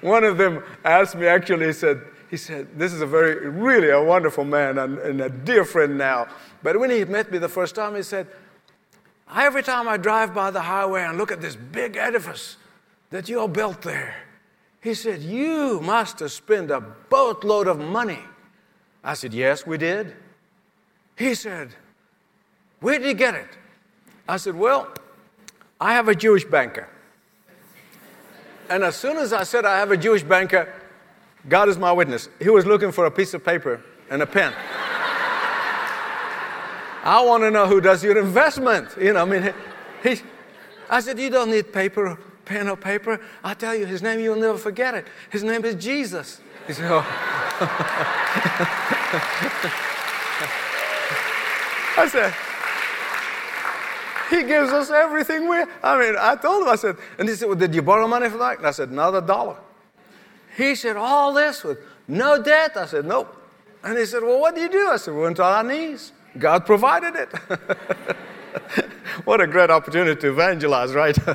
one 0.00 0.22
of 0.22 0.38
them 0.38 0.62
asked 0.84 1.16
me, 1.16 1.26
actually, 1.26 1.66
he 1.66 1.72
said, 1.72 2.02
he 2.30 2.36
said, 2.36 2.78
This 2.78 2.92
is 2.92 3.00
a 3.00 3.06
very, 3.06 3.48
really 3.48 3.90
a 3.90 4.00
wonderful 4.00 4.44
man 4.44 4.78
and, 4.78 4.96
and 4.98 5.20
a 5.20 5.28
dear 5.28 5.64
friend 5.64 5.98
now. 5.98 6.28
But 6.62 6.78
when 6.78 6.88
he 6.88 7.04
met 7.04 7.32
me 7.32 7.38
the 7.38 7.48
first 7.48 7.74
time, 7.74 7.96
he 7.96 8.04
said, 8.04 8.28
Every 9.34 9.64
time 9.64 9.88
I 9.88 9.96
drive 9.96 10.32
by 10.32 10.52
the 10.52 10.62
highway 10.62 11.02
and 11.02 11.18
look 11.18 11.32
at 11.32 11.40
this 11.40 11.56
big 11.56 11.96
edifice 11.96 12.58
that 13.10 13.28
you 13.28 13.40
all 13.40 13.48
built 13.48 13.82
there, 13.82 14.14
he 14.80 14.94
said, 14.94 15.20
You 15.20 15.80
must 15.80 16.20
have 16.20 16.30
spent 16.30 16.70
a 16.70 16.80
boatload 16.80 17.66
of 17.66 17.80
money. 17.80 18.20
I 19.02 19.14
said, 19.14 19.34
Yes, 19.34 19.66
we 19.66 19.78
did. 19.78 20.14
He 21.20 21.34
said, 21.34 21.68
Where 22.80 22.98
did 22.98 23.06
you 23.06 23.12
get 23.12 23.34
it? 23.34 23.48
I 24.26 24.38
said, 24.38 24.54
Well, 24.54 24.88
I 25.78 25.92
have 25.92 26.08
a 26.08 26.14
Jewish 26.14 26.46
banker. 26.46 26.88
And 28.70 28.82
as 28.82 28.96
soon 28.96 29.18
as 29.18 29.34
I 29.34 29.42
said 29.42 29.66
I 29.66 29.78
have 29.78 29.90
a 29.90 29.98
Jewish 29.98 30.22
banker, 30.22 30.72
God 31.46 31.68
is 31.68 31.76
my 31.76 31.92
witness. 31.92 32.30
He 32.40 32.48
was 32.48 32.64
looking 32.64 32.90
for 32.90 33.04
a 33.04 33.10
piece 33.10 33.34
of 33.34 33.44
paper 33.44 33.82
and 34.08 34.22
a 34.22 34.26
pen. 34.26 34.54
I 37.04 37.22
want 37.22 37.42
to 37.42 37.50
know 37.50 37.66
who 37.66 37.82
does 37.82 38.02
your 38.02 38.16
investment. 38.16 38.88
You 38.98 39.12
know, 39.12 39.20
I 39.20 39.24
mean, 39.26 39.52
he, 40.02 40.22
I 40.88 41.00
said, 41.00 41.18
You 41.18 41.28
don't 41.28 41.50
need 41.50 41.70
paper, 41.70 42.18
pen 42.46 42.66
or 42.66 42.78
paper. 42.78 43.20
I'll 43.44 43.54
tell 43.54 43.74
you 43.74 43.84
his 43.84 44.00
name, 44.00 44.20
you'll 44.20 44.36
never 44.36 44.56
forget 44.56 44.94
it. 44.94 45.06
His 45.28 45.44
name 45.44 45.66
is 45.66 45.74
Jesus. 45.74 46.40
He 46.66 46.72
said, 46.72 46.90
Oh. 46.90 47.04
I 52.00 52.08
said, 52.08 52.34
he 54.30 54.42
gives 54.46 54.70
us 54.70 54.90
everything 54.90 55.48
we 55.48 55.62
I 55.82 56.00
mean, 56.00 56.14
I 56.18 56.34
told 56.36 56.62
him, 56.62 56.68
I 56.68 56.76
said, 56.76 56.96
and 57.18 57.28
he 57.28 57.34
said, 57.34 57.48
well, 57.48 57.58
did 57.58 57.74
you 57.74 57.82
borrow 57.82 58.08
money 58.08 58.30
for 58.30 58.38
that? 58.38 58.58
And 58.58 58.66
I 58.66 58.70
said, 58.70 58.90
not 58.90 59.14
a 59.14 59.20
dollar. 59.20 59.56
He 60.56 60.74
said, 60.74 60.96
all 60.96 61.34
this 61.34 61.62
with 61.62 61.78
no 62.08 62.42
debt? 62.42 62.76
I 62.76 62.86
said, 62.86 63.04
nope. 63.04 63.36
And 63.82 63.98
he 63.98 64.06
said, 64.06 64.22
well, 64.22 64.40
what 64.40 64.54
do 64.54 64.62
you 64.62 64.70
do? 64.70 64.88
I 64.88 64.96
said, 64.96 65.14
we 65.14 65.20
went 65.20 65.40
on 65.40 65.52
our 65.52 65.62
knees. 65.62 66.12
God 66.38 66.64
provided 66.64 67.16
it. 67.16 67.28
what 69.24 69.40
a 69.40 69.46
great 69.46 69.70
opportunity 69.70 70.18
to 70.20 70.30
evangelize, 70.30 70.94
right? 70.94 71.16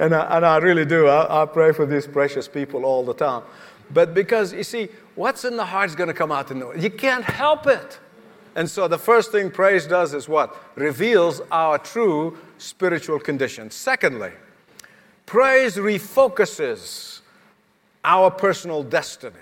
and, 0.00 0.14
I, 0.14 0.36
and 0.36 0.46
I 0.46 0.56
really 0.58 0.84
do. 0.84 1.06
I, 1.06 1.42
I 1.42 1.46
pray 1.46 1.72
for 1.72 1.86
these 1.86 2.06
precious 2.06 2.48
people 2.48 2.84
all 2.84 3.04
the 3.04 3.14
time. 3.14 3.42
But 3.92 4.12
because, 4.14 4.52
you 4.52 4.64
see, 4.64 4.88
what's 5.14 5.44
in 5.44 5.56
the 5.56 5.64
heart 5.64 5.90
is 5.90 5.94
going 5.94 6.08
to 6.08 6.14
come 6.14 6.32
out 6.32 6.50
in 6.50 6.58
the 6.58 6.72
You 6.72 6.90
can't 6.90 7.24
help 7.24 7.66
it. 7.66 8.00
And 8.56 8.70
so 8.70 8.88
the 8.88 8.98
first 8.98 9.30
thing 9.32 9.50
praise 9.50 9.86
does 9.86 10.14
is 10.14 10.30
what? 10.30 10.56
Reveals 10.76 11.42
our 11.52 11.76
true 11.78 12.38
spiritual 12.56 13.20
condition. 13.20 13.70
Secondly, 13.70 14.32
praise 15.26 15.76
refocuses 15.76 17.20
our 18.02 18.30
personal 18.30 18.82
destiny, 18.82 19.36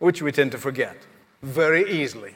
which 0.00 0.20
we 0.20 0.32
tend 0.32 0.52
to 0.52 0.58
forget 0.58 0.98
very 1.42 1.90
easily. 1.90 2.34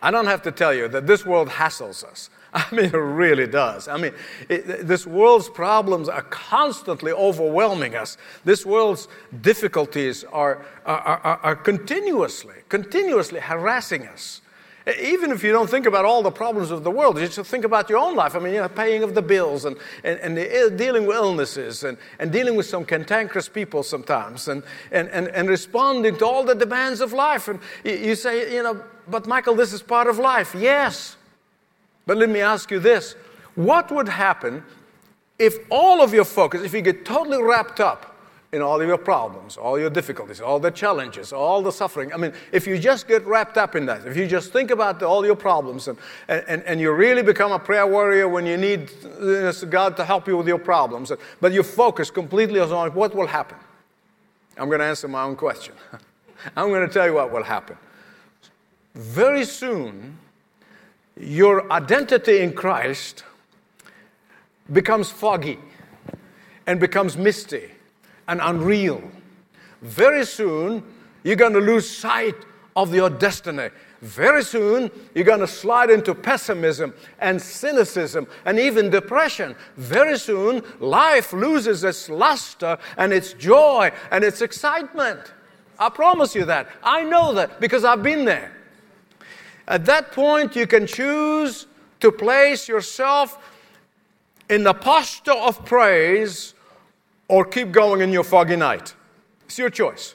I 0.00 0.10
don't 0.10 0.26
have 0.26 0.40
to 0.42 0.52
tell 0.52 0.72
you 0.72 0.88
that 0.88 1.06
this 1.06 1.26
world 1.26 1.48
hassles 1.48 2.02
us. 2.02 2.30
I 2.54 2.66
mean, 2.72 2.86
it 2.86 2.94
really 2.94 3.46
does. 3.46 3.88
I 3.88 3.98
mean, 3.98 4.12
it, 4.48 4.86
this 4.86 5.06
world's 5.06 5.48
problems 5.48 6.08
are 6.08 6.22
constantly 6.22 7.12
overwhelming 7.12 7.94
us. 7.94 8.16
This 8.44 8.64
world's 8.64 9.08
difficulties 9.42 10.24
are, 10.24 10.64
are, 10.86 11.00
are, 11.00 11.40
are 11.42 11.56
continuously, 11.56 12.56
continuously 12.68 13.40
harassing 13.40 14.06
us. 14.06 14.40
Even 14.98 15.30
if 15.30 15.44
you 15.44 15.52
don't 15.52 15.68
think 15.68 15.84
about 15.84 16.06
all 16.06 16.22
the 16.22 16.30
problems 16.30 16.70
of 16.70 16.82
the 16.82 16.90
world, 16.90 17.18
you 17.18 17.28
just 17.28 17.50
think 17.50 17.66
about 17.66 17.90
your 17.90 17.98
own 17.98 18.16
life. 18.16 18.34
I 18.34 18.38
mean, 18.38 18.54
you 18.54 18.60
know, 18.60 18.68
paying 18.70 19.02
of 19.02 19.14
the 19.14 19.20
bills 19.20 19.66
and, 19.66 19.76
and, 20.02 20.18
and 20.20 20.34
the, 20.34 20.66
uh, 20.66 20.68
dealing 20.70 21.04
with 21.04 21.16
illnesses 21.16 21.84
and, 21.84 21.98
and 22.18 22.32
dealing 22.32 22.56
with 22.56 22.64
some 22.64 22.86
cantankerous 22.86 23.50
people 23.50 23.82
sometimes 23.82 24.48
and, 24.48 24.62
and, 24.90 25.10
and, 25.10 25.28
and 25.28 25.46
responding 25.50 26.16
to 26.16 26.26
all 26.26 26.42
the 26.42 26.54
demands 26.54 27.02
of 27.02 27.12
life. 27.12 27.48
And 27.48 27.60
you 27.84 28.14
say, 28.14 28.54
you 28.54 28.62
know, 28.62 28.82
but 29.06 29.26
Michael, 29.26 29.54
this 29.54 29.74
is 29.74 29.82
part 29.82 30.06
of 30.06 30.18
life. 30.18 30.54
Yes. 30.54 31.17
But 32.08 32.16
let 32.16 32.30
me 32.30 32.40
ask 32.40 32.70
you 32.70 32.78
this 32.78 33.16
what 33.54 33.92
would 33.92 34.08
happen 34.08 34.64
if 35.38 35.58
all 35.70 36.00
of 36.00 36.14
your 36.14 36.24
focus, 36.24 36.62
if 36.62 36.72
you 36.72 36.80
get 36.80 37.04
totally 37.04 37.40
wrapped 37.42 37.80
up 37.80 38.16
in 38.50 38.62
all 38.62 38.80
of 38.80 38.88
your 38.88 38.96
problems, 38.96 39.58
all 39.58 39.78
your 39.78 39.90
difficulties, 39.90 40.40
all 40.40 40.58
the 40.58 40.70
challenges, 40.70 41.34
all 41.34 41.60
the 41.60 41.70
suffering. 41.70 42.10
I 42.14 42.16
mean, 42.16 42.32
if 42.50 42.66
you 42.66 42.78
just 42.78 43.08
get 43.08 43.26
wrapped 43.26 43.58
up 43.58 43.76
in 43.76 43.84
that, 43.86 44.06
if 44.06 44.16
you 44.16 44.26
just 44.26 44.54
think 44.54 44.70
about 44.70 45.00
the, 45.00 45.06
all 45.06 45.26
your 45.26 45.36
problems 45.36 45.86
and, 45.86 45.98
and, 46.28 46.62
and 46.62 46.80
you 46.80 46.90
really 46.92 47.22
become 47.22 47.52
a 47.52 47.58
prayer 47.58 47.86
warrior 47.86 48.26
when 48.26 48.46
you 48.46 48.56
need 48.56 48.90
God 49.68 49.98
to 49.98 50.04
help 50.04 50.26
you 50.26 50.38
with 50.38 50.48
your 50.48 50.58
problems, 50.58 51.12
but 51.42 51.52
you 51.52 51.62
focus 51.62 52.10
completely 52.10 52.58
on 52.58 52.90
what 52.94 53.14
will 53.14 53.26
happen. 53.26 53.58
I'm 54.56 54.68
going 54.68 54.80
to 54.80 54.86
answer 54.86 55.08
my 55.08 55.24
own 55.24 55.36
question. 55.36 55.74
I'm 56.56 56.70
going 56.70 56.86
to 56.88 56.92
tell 56.92 57.06
you 57.06 57.12
what 57.12 57.30
will 57.30 57.44
happen. 57.44 57.76
Very 58.94 59.44
soon, 59.44 60.16
your 61.20 61.70
identity 61.72 62.40
in 62.40 62.52
Christ 62.52 63.24
becomes 64.72 65.10
foggy 65.10 65.58
and 66.66 66.78
becomes 66.78 67.16
misty 67.16 67.70
and 68.28 68.40
unreal. 68.42 69.02
Very 69.82 70.24
soon, 70.24 70.82
you're 71.24 71.36
going 71.36 71.54
to 71.54 71.60
lose 71.60 71.88
sight 71.88 72.34
of 72.76 72.94
your 72.94 73.10
destiny. 73.10 73.70
Very 74.00 74.44
soon, 74.44 74.90
you're 75.14 75.24
going 75.24 75.40
to 75.40 75.46
slide 75.46 75.90
into 75.90 76.14
pessimism 76.14 76.94
and 77.18 77.40
cynicism 77.40 78.28
and 78.44 78.58
even 78.58 78.90
depression. 78.90 79.56
Very 79.76 80.18
soon, 80.18 80.62
life 80.78 81.32
loses 81.32 81.82
its 81.82 82.08
luster 82.08 82.78
and 82.96 83.12
its 83.12 83.32
joy 83.32 83.90
and 84.12 84.22
its 84.22 84.40
excitement. 84.40 85.20
I 85.78 85.88
promise 85.88 86.34
you 86.34 86.44
that. 86.44 86.68
I 86.82 87.02
know 87.02 87.32
that 87.34 87.60
because 87.60 87.84
I've 87.84 88.02
been 88.02 88.24
there. 88.24 88.52
At 89.68 89.84
that 89.84 90.12
point, 90.12 90.56
you 90.56 90.66
can 90.66 90.86
choose 90.86 91.66
to 92.00 92.10
place 92.10 92.66
yourself 92.66 93.38
in 94.48 94.64
the 94.64 94.72
posture 94.72 95.32
of 95.32 95.64
praise 95.66 96.54
or 97.28 97.44
keep 97.44 97.70
going 97.70 98.00
in 98.00 98.10
your 98.10 98.24
foggy 98.24 98.56
night. 98.56 98.94
It's 99.44 99.58
your 99.58 99.68
choice. 99.68 100.14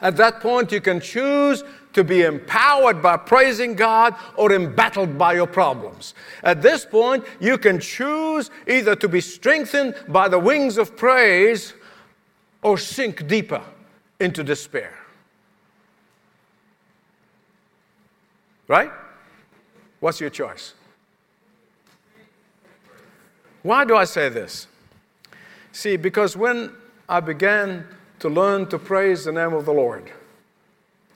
At 0.00 0.16
that 0.16 0.40
point, 0.40 0.70
you 0.70 0.80
can 0.80 1.00
choose 1.00 1.64
to 1.92 2.04
be 2.04 2.22
empowered 2.22 3.02
by 3.02 3.16
praising 3.16 3.74
God 3.74 4.14
or 4.36 4.52
embattled 4.52 5.18
by 5.18 5.34
your 5.34 5.48
problems. 5.48 6.14
At 6.44 6.62
this 6.62 6.84
point, 6.84 7.24
you 7.40 7.58
can 7.58 7.80
choose 7.80 8.50
either 8.68 8.94
to 8.94 9.08
be 9.08 9.20
strengthened 9.20 9.96
by 10.06 10.28
the 10.28 10.38
wings 10.38 10.78
of 10.78 10.96
praise 10.96 11.74
or 12.62 12.78
sink 12.78 13.26
deeper 13.26 13.62
into 14.20 14.44
despair. 14.44 14.99
Right? 18.70 18.92
What's 19.98 20.20
your 20.20 20.30
choice? 20.30 20.74
Why 23.64 23.84
do 23.84 23.96
I 23.96 24.04
say 24.04 24.28
this? 24.28 24.68
See, 25.72 25.96
because 25.96 26.36
when 26.36 26.70
I 27.08 27.18
began 27.18 27.84
to 28.20 28.28
learn 28.28 28.68
to 28.68 28.78
praise 28.78 29.24
the 29.24 29.32
name 29.32 29.54
of 29.54 29.64
the 29.64 29.72
Lord, 29.72 30.12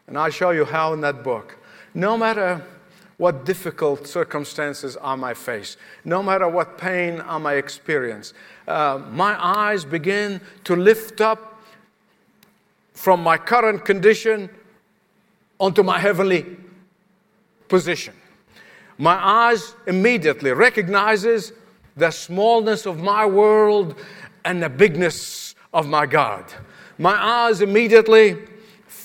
and 0.09 0.19
I 0.19 0.31
show 0.31 0.51
you 0.51 0.64
how 0.64 0.95
in 0.95 1.01
that 1.03 1.23
book, 1.23 1.57
no 1.95 2.19
matter 2.19 2.61
what 3.19 3.45
difficult 3.45 4.09
circumstances 4.09 4.97
I 5.01 5.14
might 5.14 5.37
face, 5.37 5.77
no 6.05 6.25
matter 6.25 6.49
what 6.49 6.77
pain 6.77 7.23
I 7.25 7.38
might 7.38 7.59
experience, 7.59 8.35
uh, 8.67 9.01
my 9.12 9.40
eyes 9.40 9.85
begin 9.85 10.40
to 10.64 10.75
lift 10.75 11.21
up 11.21 11.62
from 12.95 13.23
my 13.23 13.38
current 13.38 13.85
condition 13.85 14.51
onto 15.61 15.85
my 15.85 16.01
heavenly 16.01 16.63
position. 17.68 18.14
My 18.98 19.14
eyes 19.14 19.74
immediately 19.87 20.53
recognizes 20.53 21.53
the 21.96 22.11
smallness 22.11 22.87
of 22.87 23.00
my 23.00 23.27
world 23.27 23.96
and 24.44 24.62
the 24.62 24.68
bigness 24.68 25.55
of 25.72 25.88
my 25.88 26.07
God. 26.07 26.44
My 26.98 27.14
eyes 27.14 27.61
immediately 27.61 28.38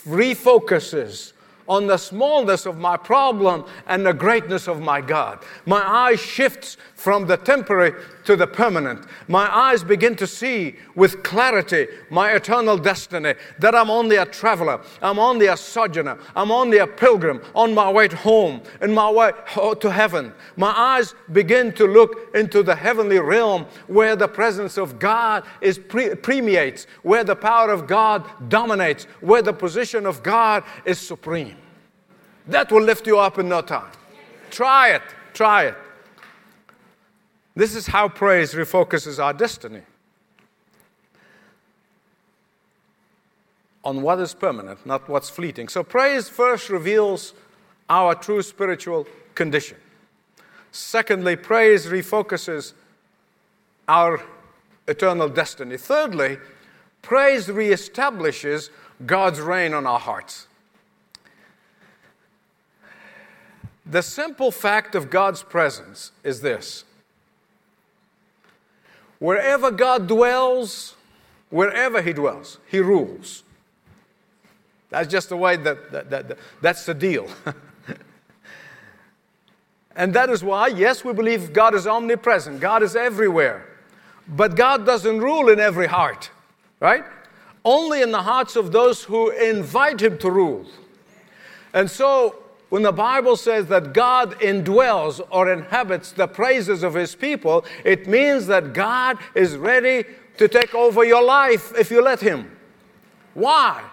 refocuses 0.05 1.33
on 1.67 1.85
the 1.85 1.97
smallness 1.97 2.65
of 2.65 2.77
my 2.77 2.97
problem 2.97 3.63
and 3.87 4.05
the 4.05 4.13
greatness 4.13 4.67
of 4.67 4.81
my 4.81 5.01
God. 5.01 5.39
My 5.65 5.81
eye 5.81 6.15
shifts 6.15 6.77
from 6.99 7.25
the 7.25 7.37
temporary 7.37 7.93
to 8.25 8.35
the 8.35 8.45
permanent. 8.45 9.05
My 9.29 9.47
eyes 9.55 9.85
begin 9.85 10.17
to 10.17 10.27
see 10.27 10.75
with 10.95 11.23
clarity 11.23 11.87
my 12.09 12.33
eternal 12.33 12.77
destiny 12.77 13.35
that 13.59 13.73
I'm 13.73 13.89
only 13.89 14.17
a 14.17 14.25
traveler, 14.25 14.81
I'm 15.01 15.17
only 15.17 15.47
a 15.47 15.55
sojourner, 15.55 16.19
I'm 16.35 16.51
only 16.51 16.79
a 16.79 16.85
pilgrim 16.85 17.41
on 17.55 17.73
my 17.73 17.89
way 17.89 18.09
home, 18.09 18.61
in 18.81 18.93
my 18.93 19.09
way 19.09 19.31
to 19.79 19.89
heaven. 19.89 20.33
My 20.57 20.71
eyes 20.71 21.15
begin 21.31 21.71
to 21.75 21.85
look 21.87 22.35
into 22.35 22.63
the 22.63 22.75
heavenly 22.75 23.19
realm 23.19 23.65
where 23.87 24.17
the 24.17 24.27
presence 24.27 24.77
of 24.77 24.99
God 24.99 25.45
is 25.61 25.79
pre- 25.79 26.15
where 27.03 27.23
the 27.23 27.35
power 27.35 27.71
of 27.71 27.87
God 27.87 28.25
dominates, 28.49 29.05
where 29.21 29.41
the 29.41 29.53
position 29.53 30.05
of 30.05 30.21
God 30.21 30.65
is 30.83 30.99
supreme. 30.99 31.55
That 32.47 32.73
will 32.73 32.83
lift 32.83 33.07
you 33.07 33.19
up 33.19 33.39
in 33.39 33.47
no 33.47 33.61
time. 33.61 33.91
Try 34.51 34.89
it. 34.89 35.03
Try 35.33 35.67
it. 35.67 35.77
This 37.55 37.75
is 37.75 37.87
how 37.87 38.07
praise 38.09 38.53
refocuses 38.53 39.21
our 39.21 39.33
destiny 39.33 39.81
on 43.83 44.01
what 44.01 44.19
is 44.19 44.33
permanent, 44.33 44.85
not 44.85 45.09
what's 45.09 45.29
fleeting. 45.29 45.67
So, 45.67 45.83
praise 45.83 46.29
first 46.29 46.69
reveals 46.69 47.33
our 47.89 48.13
true 48.13 48.41
spiritual 48.41 49.07
condition. 49.35 49.77
Secondly, 50.71 51.35
praise 51.35 51.87
refocuses 51.87 52.73
our 53.87 54.21
eternal 54.87 55.29
destiny. 55.29 55.77
Thirdly, 55.77 56.37
praise 57.01 57.47
reestablishes 57.47 58.69
God's 59.05 59.39
reign 59.39 59.73
on 59.73 59.87
our 59.87 59.99
hearts. 59.99 60.47
The 63.85 64.03
simple 64.03 64.51
fact 64.51 64.93
of 64.93 65.09
God's 65.09 65.41
presence 65.41 66.11
is 66.23 66.41
this 66.41 66.83
wherever 69.19 69.71
God 69.71 70.07
dwells, 70.07 70.95
wherever 71.49 72.01
He 72.01 72.13
dwells, 72.13 72.57
He 72.67 72.79
rules. 72.79 73.43
That's 74.89 75.07
just 75.07 75.29
the 75.29 75.37
way 75.37 75.55
that, 75.57 75.91
that, 75.91 76.09
that, 76.09 76.27
that 76.29 76.37
that's 76.61 76.85
the 76.85 76.93
deal. 76.95 77.29
and 79.95 80.13
that 80.15 80.29
is 80.29 80.43
why, 80.43 80.67
yes, 80.67 81.05
we 81.05 81.13
believe 81.13 81.53
God 81.53 81.75
is 81.75 81.85
omnipresent, 81.85 82.59
God 82.59 82.81
is 82.81 82.95
everywhere. 82.95 83.65
But 84.27 84.55
God 84.55 84.85
doesn't 84.85 85.19
rule 85.19 85.49
in 85.49 85.59
every 85.59 85.87
heart, 85.87 86.29
right? 86.79 87.03
Only 87.65 88.01
in 88.01 88.11
the 88.11 88.21
hearts 88.21 88.55
of 88.55 88.71
those 88.71 89.03
who 89.03 89.31
invite 89.31 90.01
Him 90.01 90.17
to 90.19 90.31
rule. 90.31 90.65
And 91.73 91.89
so, 91.89 92.35
when 92.69 92.83
the 92.83 92.91
Bible 92.91 93.35
says 93.35 93.65
that 93.67 93.93
God 93.93 94.39
indwells 94.39 95.19
or 95.31 95.51
inhabits 95.51 96.11
the 96.11 96.27
praises 96.27 96.83
of 96.83 96.93
His 96.93 97.15
people, 97.15 97.65
it 97.83 98.07
means 98.07 98.45
that 98.47 98.73
God 98.73 99.17
is 99.33 99.57
ready 99.57 100.05
to 100.37 100.47
take 100.47 100.73
over 100.75 101.03
your 101.03 101.23
life 101.23 101.73
if 101.77 101.89
you 101.89 102.01
let 102.03 102.19
Him. 102.21 102.55
Why? 103.33 103.83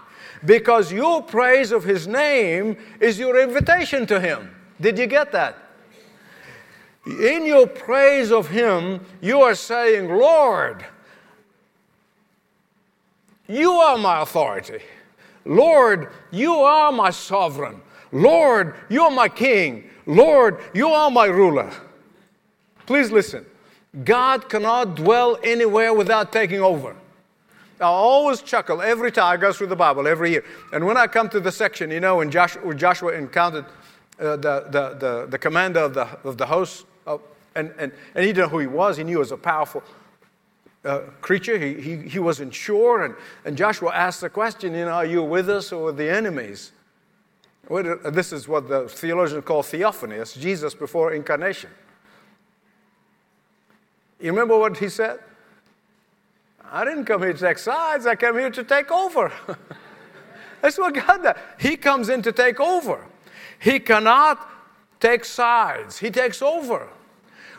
Because 0.44 0.92
your 0.92 1.22
praise 1.22 1.72
of 1.72 1.84
His 1.84 2.06
name 2.06 2.76
is 3.00 3.18
your 3.18 3.40
invitation 3.40 4.06
to 4.06 4.20
Him. 4.20 4.54
Did 4.80 4.98
you 4.98 5.06
get 5.06 5.32
that? 5.32 5.56
In 7.06 7.46
your 7.46 7.66
praise 7.66 8.30
of 8.30 8.48
Him, 8.48 9.00
you 9.22 9.40
are 9.40 9.54
saying, 9.54 10.08
Lord, 10.08 10.84
you 13.48 13.72
are 13.72 13.96
my 13.96 14.20
authority. 14.22 14.80
Lord, 15.44 16.10
you 16.30 16.54
are 16.54 16.90
my 16.90 17.10
sovereign. 17.10 17.80
Lord, 18.16 18.74
you 18.88 19.02
are 19.02 19.10
my 19.10 19.28
king. 19.28 19.90
Lord, 20.06 20.58
you 20.72 20.88
are 20.88 21.10
my 21.10 21.26
ruler. 21.26 21.70
Please 22.86 23.10
listen. 23.10 23.44
God 24.04 24.48
cannot 24.48 24.94
dwell 24.94 25.38
anywhere 25.42 25.92
without 25.92 26.32
taking 26.32 26.60
over. 26.60 26.96
I 27.78 27.84
always 27.84 28.40
chuckle 28.40 28.80
every 28.80 29.12
time 29.12 29.34
I 29.34 29.36
go 29.36 29.52
through 29.52 29.66
the 29.66 29.76
Bible 29.76 30.06
every 30.06 30.30
year. 30.30 30.44
And 30.72 30.86
when 30.86 30.96
I 30.96 31.06
come 31.06 31.28
to 31.30 31.40
the 31.40 31.52
section, 31.52 31.90
you 31.90 32.00
know, 32.00 32.16
when 32.16 32.30
Joshua, 32.30 32.74
Joshua 32.74 33.12
encountered 33.12 33.66
uh, 34.18 34.36
the, 34.36 34.66
the, 34.70 34.96
the, 34.98 35.26
the, 35.28 35.38
commander 35.38 35.80
of 35.80 35.92
the, 35.92 36.08
of 36.24 36.38
the 36.38 36.46
host 36.46 36.86
Oh, 37.06 37.20
and, 37.54 37.72
and, 37.78 37.92
and 38.14 38.24
he 38.24 38.32
didn't 38.32 38.44
know 38.44 38.48
who 38.48 38.58
he 38.58 38.66
was. 38.66 38.96
He 38.96 39.04
knew 39.04 39.12
he 39.12 39.16
was 39.16 39.32
a 39.32 39.36
powerful 39.36 39.82
uh, 40.84 41.00
creature. 41.20 41.58
He, 41.58 41.74
he, 41.80 41.96
he 42.08 42.18
wasn't 42.18 42.54
sure. 42.54 43.04
And, 43.04 43.14
and 43.44 43.56
Joshua 43.56 43.92
asked 43.94 44.22
the 44.22 44.30
question, 44.30 44.74
you 44.74 44.86
know, 44.86 44.92
are 44.92 45.04
you 45.04 45.22
with 45.22 45.48
us 45.48 45.70
or 45.72 45.84
with 45.84 45.96
the 45.96 46.10
enemies? 46.10 46.72
Uh, 47.70 48.10
this 48.10 48.32
is 48.32 48.46
what 48.46 48.68
the 48.68 48.88
theologians 48.88 49.44
call 49.44 49.62
theophany. 49.62 50.16
It's 50.16 50.34
Jesus 50.34 50.74
before 50.74 51.12
incarnation. 51.12 51.70
You 54.20 54.30
remember 54.30 54.56
what 54.56 54.78
he 54.78 54.88
said? 54.88 55.18
I 56.70 56.84
didn't 56.84 57.04
come 57.04 57.22
here 57.22 57.32
to 57.32 57.38
take 57.38 57.58
sides. 57.58 58.06
I 58.06 58.14
came 58.14 58.34
here 58.34 58.50
to 58.50 58.64
take 58.64 58.90
over. 58.90 59.32
That's 60.62 60.78
what 60.78 60.94
God 60.94 61.22
does. 61.22 61.36
He 61.58 61.76
comes 61.76 62.08
in 62.08 62.22
to 62.22 62.32
take 62.32 62.60
over. 62.60 63.06
He 63.58 63.78
cannot 63.78 64.48
take 65.00 65.24
sides. 65.24 65.98
He 65.98 66.10
takes 66.10 66.42
over. 66.42 66.88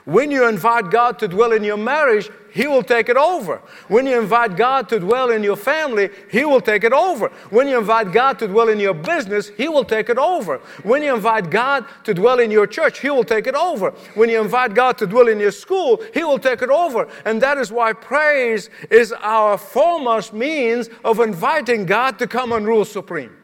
When 0.08 0.32
you 0.32 0.48
invite 0.48 0.90
God 0.90 1.20
to 1.20 1.28
dwell 1.28 1.52
in 1.52 1.66
your 1.66 1.76
marriage, 1.76 2.30
He 2.54 2.66
will 2.66 2.82
take 2.82 3.10
it 3.10 3.18
over. 3.18 3.58
When 3.90 4.06
you 4.06 4.18
invite 4.18 4.56
God 4.56 4.88
to 4.88 5.02
dwell 5.02 5.32
in 5.32 5.44
your 5.44 5.58
family, 5.58 6.10
He 6.32 6.46
will 6.46 6.62
take 6.62 6.86
it 6.86 6.94
over. 6.94 7.28
When 7.50 7.68
you 7.68 7.78
invite 7.78 8.14
God 8.14 8.40
to 8.40 8.48
dwell 8.48 8.70
in 8.70 8.80
your 8.80 8.94
business, 8.94 9.50
He 9.50 9.68
will 9.68 9.84
take 9.84 10.08
it 10.08 10.18
over. 10.18 10.60
When 10.84 11.04
you 11.04 11.14
invite 11.14 11.50
God 11.50 11.84
to 12.06 12.14
dwell 12.14 12.40
in 12.40 12.52
your 12.52 12.66
church, 12.66 13.00
He 13.00 13.10
will 13.10 13.26
take 13.26 13.48
it 13.48 13.56
over. 13.56 13.90
When 14.16 14.30
you 14.30 14.40
invite 14.40 14.74
God 14.74 14.98
to 15.00 15.08
dwell 15.08 15.28
in 15.28 15.42
your 15.42 15.52
school, 15.52 16.02
He 16.14 16.24
will 16.24 16.40
take 16.40 16.62
it 16.62 16.70
over. 16.70 17.10
And 17.26 17.42
that 17.42 17.58
is 17.58 17.70
why 17.70 17.92
praise 17.92 18.70
is 18.90 19.12
our 19.12 19.58
foremost 19.58 20.32
means 20.32 20.90
of 21.04 21.20
inviting 21.20 21.86
God 21.86 22.18
to 22.20 22.28
come 22.28 22.54
and 22.54 22.66
rule 22.66 22.86
supreme. 22.86 23.36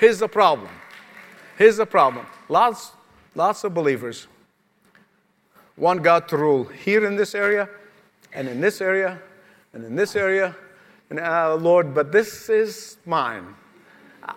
Here's 0.00 0.18
the 0.18 0.28
problem. 0.28 0.70
Here's 1.56 1.76
the 1.76 1.86
problem. 1.86 2.26
Lots, 2.48 2.90
lots 3.36 3.62
of 3.62 3.72
believers 3.72 4.26
want 5.76 6.02
God 6.02 6.28
to 6.28 6.36
rule 6.36 6.64
here 6.64 7.06
in 7.06 7.16
this 7.16 7.34
area, 7.34 7.68
and 8.32 8.48
in 8.48 8.60
this 8.60 8.80
area, 8.80 9.20
and 9.72 9.84
in 9.84 9.96
this 9.96 10.16
area. 10.16 10.54
And 11.10 11.20
uh, 11.20 11.56
Lord, 11.56 11.94
but 11.94 12.12
this 12.12 12.48
is 12.48 12.98
mine. 13.06 13.54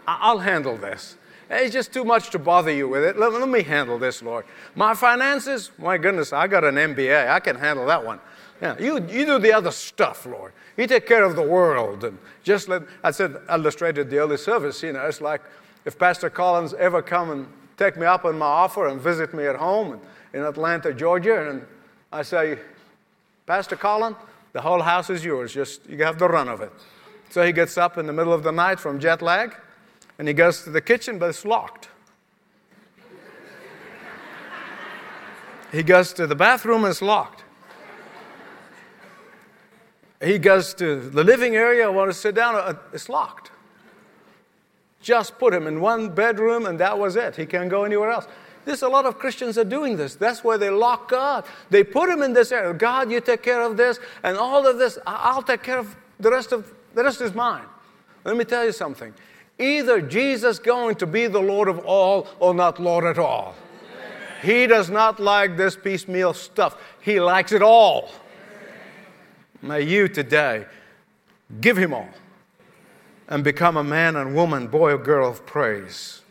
I- 0.08 0.32
will 0.32 0.40
handle 0.40 0.78
this. 0.78 1.18
It's 1.50 1.74
just 1.74 1.92
too 1.92 2.04
much 2.04 2.30
to 2.32 2.40
bother 2.40 2.72
you 2.72 2.88
with 2.88 3.04
it. 3.04 3.18
Let, 3.18 3.34
let 3.34 3.50
me 3.50 3.64
handle 3.64 3.98
this, 3.98 4.22
Lord. 4.22 4.46
My 4.76 4.94
finances, 4.94 5.72
my 5.80 5.98
goodness, 5.98 6.32
I 6.32 6.46
got 6.46 6.64
an 6.64 6.76
MBA. 6.76 7.28
I 7.28 7.40
can 7.40 7.56
handle 7.56 7.88
that 7.88 8.06
one. 8.06 8.20
Yeah, 8.62 8.78
you, 8.78 8.96
you 9.08 9.26
do 9.26 9.40
the 9.40 9.54
other 9.54 9.72
stuff, 9.72 10.28
Lord. 10.28 10.54
You 10.78 10.86
take 10.86 11.08
care 11.08 11.24
of 11.24 11.36
the 11.36 11.42
world. 11.42 12.04
And 12.04 12.20
just 12.44 12.68
let, 12.68 12.84
I 13.04 13.10
said, 13.12 13.38
illustrated 13.50 14.12
the 14.12 14.20
early 14.20 14.38
service, 14.38 14.84
you 14.84 14.94
know, 14.94 15.06
it's 15.08 15.22
like 15.22 15.42
if 15.86 15.98
Pastor 15.98 16.30
Collins 16.30 16.76
ever 16.76 17.02
come 17.02 17.32
and 17.32 17.48
take 17.78 17.98
me 17.98 18.06
up 18.06 18.26
on 18.26 18.38
my 18.38 18.46
offer 18.46 18.88
and 18.88 19.02
visit 19.02 19.34
me 19.34 19.46
at 19.46 19.56
home 19.56 20.00
in 20.34 20.44
Atlanta, 20.44 20.94
Georgia. 20.94 21.50
And 21.50 21.66
I 22.12 22.22
say, 22.22 22.60
Pastor 23.46 23.76
Colin, 23.76 24.16
the 24.54 24.62
whole 24.62 24.82
house 24.82 25.10
is 25.10 25.24
yours. 25.24 25.54
Just 25.54 25.88
you 25.90 26.04
have 26.04 26.20
the 26.20 26.28
run 26.28 26.48
of 26.48 26.62
it. 26.62 26.72
So 27.30 27.46
he 27.46 27.52
gets 27.52 27.78
up 27.78 27.98
in 27.98 28.08
the 28.08 28.14
middle 28.14 28.34
of 28.34 28.44
the 28.44 28.52
night 28.52 28.80
from 28.80 29.00
jet 29.00 29.22
lag 29.22 29.56
and 30.18 30.28
he 30.28 30.34
goes 30.34 30.64
to 30.64 30.70
the 30.70 30.82
kitchen, 30.82 31.20
but 31.20 31.30
it's 31.30 31.46
locked. 31.46 31.90
he 35.72 35.84
goes 35.84 36.14
to 36.14 36.28
the 36.28 36.36
bathroom 36.36 36.84
and 36.84 36.92
it's 36.92 37.02
locked. 37.02 37.44
He 40.22 40.38
goes 40.38 40.74
to 40.76 41.00
the 41.00 41.24
living 41.24 41.56
area, 41.56 41.86
I 41.86 41.90
want 41.90 42.12
to 42.12 42.18
sit 42.18 42.36
down, 42.36 42.56
uh, 42.56 42.74
it's 42.92 43.08
locked. 43.08 43.52
Just 45.02 45.40
put 45.40 45.54
him 45.54 45.66
in 45.66 45.80
one 45.80 46.10
bedroom 46.10 46.66
and 46.66 46.78
that 46.80 47.00
was 47.00 47.16
it. 47.16 47.38
He 47.38 47.46
can't 47.46 47.70
go 47.70 47.86
anywhere 47.86 48.12
else. 48.12 48.28
There's 48.70 48.84
a 48.84 48.88
lot 48.88 49.08
of 49.08 49.18
Christians 49.18 49.58
are 49.58 49.64
doing 49.64 49.98
this. 49.98 50.14
That's 50.14 50.44
why 50.44 50.56
they 50.56 50.70
lock 50.70 51.10
God. 51.10 51.44
They 51.72 51.84
put 51.84 52.08
him 52.08 52.22
in 52.22 52.34
this 52.34 52.52
area. 52.52 52.72
God, 52.72 53.10
you 53.10 53.20
take 53.20 53.42
care 53.42 53.64
of 53.64 53.78
this 53.78 53.98
and 54.22 54.38
all 54.38 54.68
of 54.68 54.78
this. 54.78 55.00
I'll 55.08 55.42
take 55.42 55.64
care 55.64 55.80
of 55.80 55.96
the 56.20 56.30
rest 56.30 56.52
of 56.52 56.72
the 56.94 57.04
rest 57.04 57.20
is 57.20 57.34
mine. 57.34 57.66
Let 58.26 58.38
me 58.38 58.46
tell 58.46 58.64
you 58.64 58.72
something. 58.72 59.12
Either 59.58 60.02
Jesus 60.02 60.60
going 60.60 60.98
to 60.98 61.08
be 61.08 61.26
the 61.26 61.40
Lord 61.40 61.68
of 61.68 61.80
all 61.80 62.28
or 62.40 62.54
not 62.54 62.80
Lord 62.80 63.06
at 63.06 63.18
all. 63.18 63.56
He 64.44 64.68
does 64.68 64.92
not 64.92 65.20
like 65.20 65.58
this 65.58 65.76
piecemeal 65.76 66.36
stuff. 66.36 66.78
He 67.02 67.20
likes 67.20 67.52
it 67.52 67.64
all. 67.64 68.12
May 69.64 69.82
you 69.82 70.08
today 70.08 70.68
give 71.60 71.76
him 71.76 71.92
all 71.92 72.10
and 73.28 73.44
become 73.44 73.78
a 73.78 73.84
man 73.84 74.16
and 74.16 74.36
woman, 74.36 74.68
boy 74.68 74.92
or 74.92 75.00
girl 75.00 75.28
of 75.28 75.48
praise. 75.48 76.22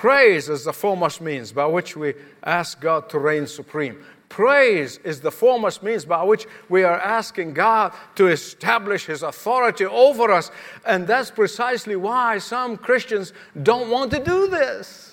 Praise 0.00 0.48
is 0.48 0.64
the 0.64 0.72
foremost 0.72 1.20
means 1.20 1.52
by 1.52 1.66
which 1.66 1.94
we 1.94 2.14
ask 2.42 2.80
God 2.80 3.10
to 3.10 3.18
reign 3.18 3.46
supreme. 3.46 4.02
Praise 4.30 4.96
is 5.04 5.20
the 5.20 5.30
foremost 5.30 5.82
means 5.82 6.06
by 6.06 6.22
which 6.22 6.46
we 6.70 6.84
are 6.84 6.98
asking 6.98 7.52
God 7.52 7.92
to 8.14 8.28
establish 8.28 9.04
His 9.04 9.22
authority 9.22 9.84
over 9.84 10.32
us. 10.32 10.50
And 10.86 11.06
that's 11.06 11.30
precisely 11.30 11.96
why 11.96 12.38
some 12.38 12.78
Christians 12.78 13.34
don't 13.62 13.90
want 13.90 14.10
to 14.12 14.24
do 14.24 14.48
this 14.48 15.09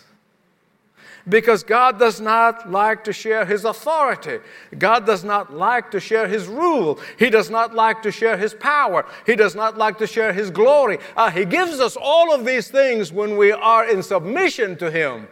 because 1.29 1.63
God 1.63 1.99
does 1.99 2.21
not 2.21 2.71
like 2.71 3.03
to 3.03 3.13
share 3.13 3.45
His 3.45 3.65
authority. 3.65 4.39
God 4.77 5.05
does 5.05 5.23
not 5.23 5.53
like 5.53 5.91
to 5.91 5.99
share 5.99 6.27
His 6.27 6.47
rule. 6.47 6.99
He 7.17 7.29
does 7.29 7.49
not 7.49 7.73
like 7.73 8.01
to 8.03 8.11
share 8.11 8.37
His 8.37 8.53
power. 8.53 9.05
He 9.25 9.35
does 9.35 9.55
not 9.55 9.77
like 9.77 9.97
to 9.99 10.07
share 10.07 10.31
His 10.31 10.49
glory. 10.49 10.99
Uh, 11.15 11.29
he 11.29 11.45
gives 11.45 11.79
us 11.79 11.97
all 11.99 12.33
of 12.33 12.45
these 12.45 12.69
things 12.69 13.11
when 13.11 13.37
we 13.37 13.51
are 13.51 13.89
in 13.89 14.01
submission 14.03 14.77
to 14.77 14.89
Him 14.89 15.27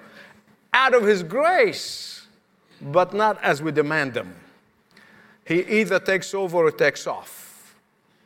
out 0.74 0.94
of 0.94 1.04
His 1.04 1.24
grace, 1.24 2.28
but 2.82 3.14
not 3.14 3.42
as 3.44 3.62
we 3.62 3.72
demand 3.72 4.14
them. 4.14 4.36
He 5.46 5.62
either 5.80 6.00
takes 6.00 6.34
over 6.34 6.58
or 6.58 6.72
takes 6.72 7.08
off. 7.08 7.76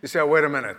You 0.01 0.07
say, 0.07 0.23
wait 0.23 0.43
a 0.43 0.49
minute. 0.49 0.77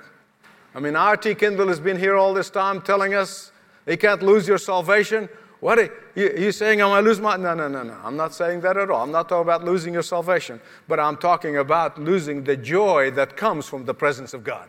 I 0.74 0.80
mean, 0.80 0.96
R.T. 0.96 1.34
Kendall 1.34 1.68
has 1.68 1.80
been 1.80 1.98
here 1.98 2.16
all 2.16 2.32
this 2.32 2.48
time 2.48 2.80
telling 2.80 3.14
us 3.14 3.52
You 3.86 3.96
can't 3.96 4.22
lose 4.22 4.46
your 4.46 4.58
salvation. 4.58 5.28
What 5.60 5.78
are 5.78 5.90
you, 6.14 6.32
you 6.38 6.52
saying? 6.52 6.80
I'm 6.80 6.88
going 6.88 7.04
to 7.04 7.08
lose 7.08 7.20
my. 7.20 7.36
No, 7.36 7.54
no, 7.54 7.68
no, 7.68 7.82
no. 7.82 7.96
I'm 8.02 8.16
not 8.16 8.34
saying 8.34 8.62
that 8.62 8.78
at 8.78 8.90
all. 8.90 9.02
I'm 9.02 9.12
not 9.12 9.28
talking 9.28 9.42
about 9.42 9.62
losing 9.62 9.92
your 9.92 10.02
salvation, 10.02 10.58
but 10.88 10.98
I'm 10.98 11.18
talking 11.18 11.58
about 11.58 12.00
losing 12.00 12.44
the 12.44 12.56
joy 12.56 13.10
that 13.12 13.36
comes 13.36 13.66
from 13.66 13.84
the 13.84 13.92
presence 13.92 14.32
of 14.32 14.42
God. 14.42 14.68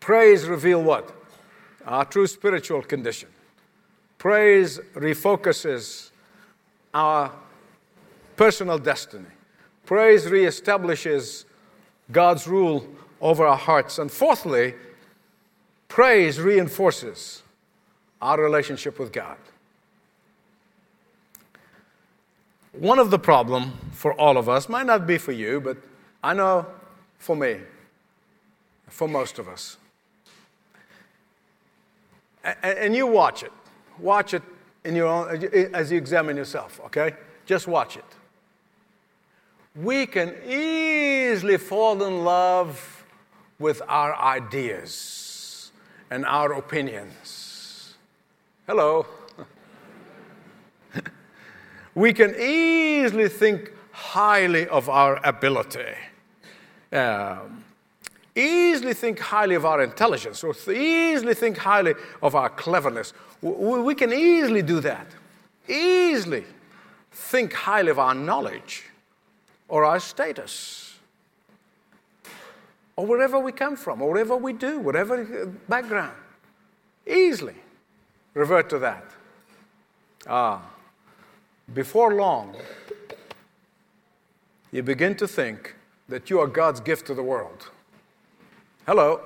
Praise 0.00 0.46
reveal 0.46 0.82
what? 0.82 1.12
Our 1.86 2.04
true 2.04 2.26
spiritual 2.26 2.82
condition. 2.82 3.30
Praise 4.18 4.78
refocuses 4.94 6.10
our 6.92 7.32
personal 8.36 8.78
destiny. 8.78 9.26
Praise 9.86 10.26
reestablishes 10.26 11.44
God's 12.12 12.46
rule 12.46 12.86
over 13.20 13.46
our 13.46 13.56
hearts. 13.56 13.98
And 13.98 14.10
fourthly, 14.10 14.74
praise 15.88 16.38
reinforces 16.38 17.42
our 18.20 18.40
relationship 18.40 18.98
with 18.98 19.12
God. 19.12 19.36
One 22.72 22.98
of 22.98 23.10
the 23.10 23.18
problem 23.18 23.72
for 23.92 24.12
all 24.14 24.36
of 24.36 24.48
us 24.48 24.68
might 24.68 24.86
not 24.86 25.06
be 25.06 25.16
for 25.16 25.32
you, 25.32 25.60
but 25.60 25.78
I 26.22 26.34
know 26.34 26.66
for 27.18 27.34
me, 27.34 27.60
for 28.88 29.08
most 29.08 29.38
of 29.38 29.48
us. 29.48 29.78
And 32.62 32.94
you 32.94 33.06
watch 33.06 33.42
it. 33.42 33.52
Watch 33.98 34.34
it 34.34 34.42
in 34.84 34.94
your 34.94 35.06
own, 35.06 35.42
as 35.74 35.90
you 35.90 35.98
examine 35.98 36.36
yourself, 36.36 36.80
okay? 36.84 37.14
Just 37.46 37.66
watch 37.66 37.96
it. 37.96 38.04
We 39.74 40.06
can 40.06 40.34
easily 40.46 41.56
fall 41.56 42.02
in 42.02 42.24
love 42.24 43.04
with 43.58 43.82
our 43.88 44.14
ideas 44.16 45.72
and 46.10 46.24
our 46.26 46.52
opinions. 46.52 47.45
Hello. 48.66 49.06
we 51.94 52.12
can 52.12 52.34
easily 52.34 53.28
think 53.28 53.70
highly 53.92 54.66
of 54.66 54.88
our 54.88 55.20
ability. 55.22 55.94
Um, 56.92 57.62
easily 58.34 58.92
think 58.92 59.20
highly 59.20 59.54
of 59.54 59.64
our 59.64 59.84
intelligence 59.84 60.42
or 60.42 60.52
easily 60.72 61.34
think 61.34 61.56
highly 61.58 61.94
of 62.20 62.34
our 62.34 62.48
cleverness. 62.48 63.12
We 63.40 63.94
can 63.94 64.12
easily 64.12 64.62
do 64.62 64.80
that. 64.80 65.06
Easily 65.68 66.44
think 67.12 67.52
highly 67.52 67.92
of 67.92 68.00
our 68.00 68.16
knowledge 68.16 68.86
or 69.68 69.84
our 69.84 70.00
status 70.00 70.98
or 72.96 73.06
wherever 73.06 73.38
we 73.38 73.52
come 73.52 73.76
from 73.76 74.02
or 74.02 74.08
whatever 74.08 74.36
we 74.36 74.52
do, 74.52 74.80
whatever 74.80 75.54
background. 75.68 76.16
Easily 77.06 77.54
revert 78.36 78.68
to 78.68 78.78
that. 78.78 79.02
Ah, 80.26 80.62
before 81.72 82.14
long, 82.14 82.54
you 84.70 84.82
begin 84.82 85.16
to 85.16 85.26
think 85.26 85.74
that 86.06 86.28
you 86.28 86.38
are 86.38 86.46
God's 86.46 86.80
gift 86.80 87.06
to 87.06 87.14
the 87.14 87.22
world. 87.22 87.70
Hello. 88.84 89.22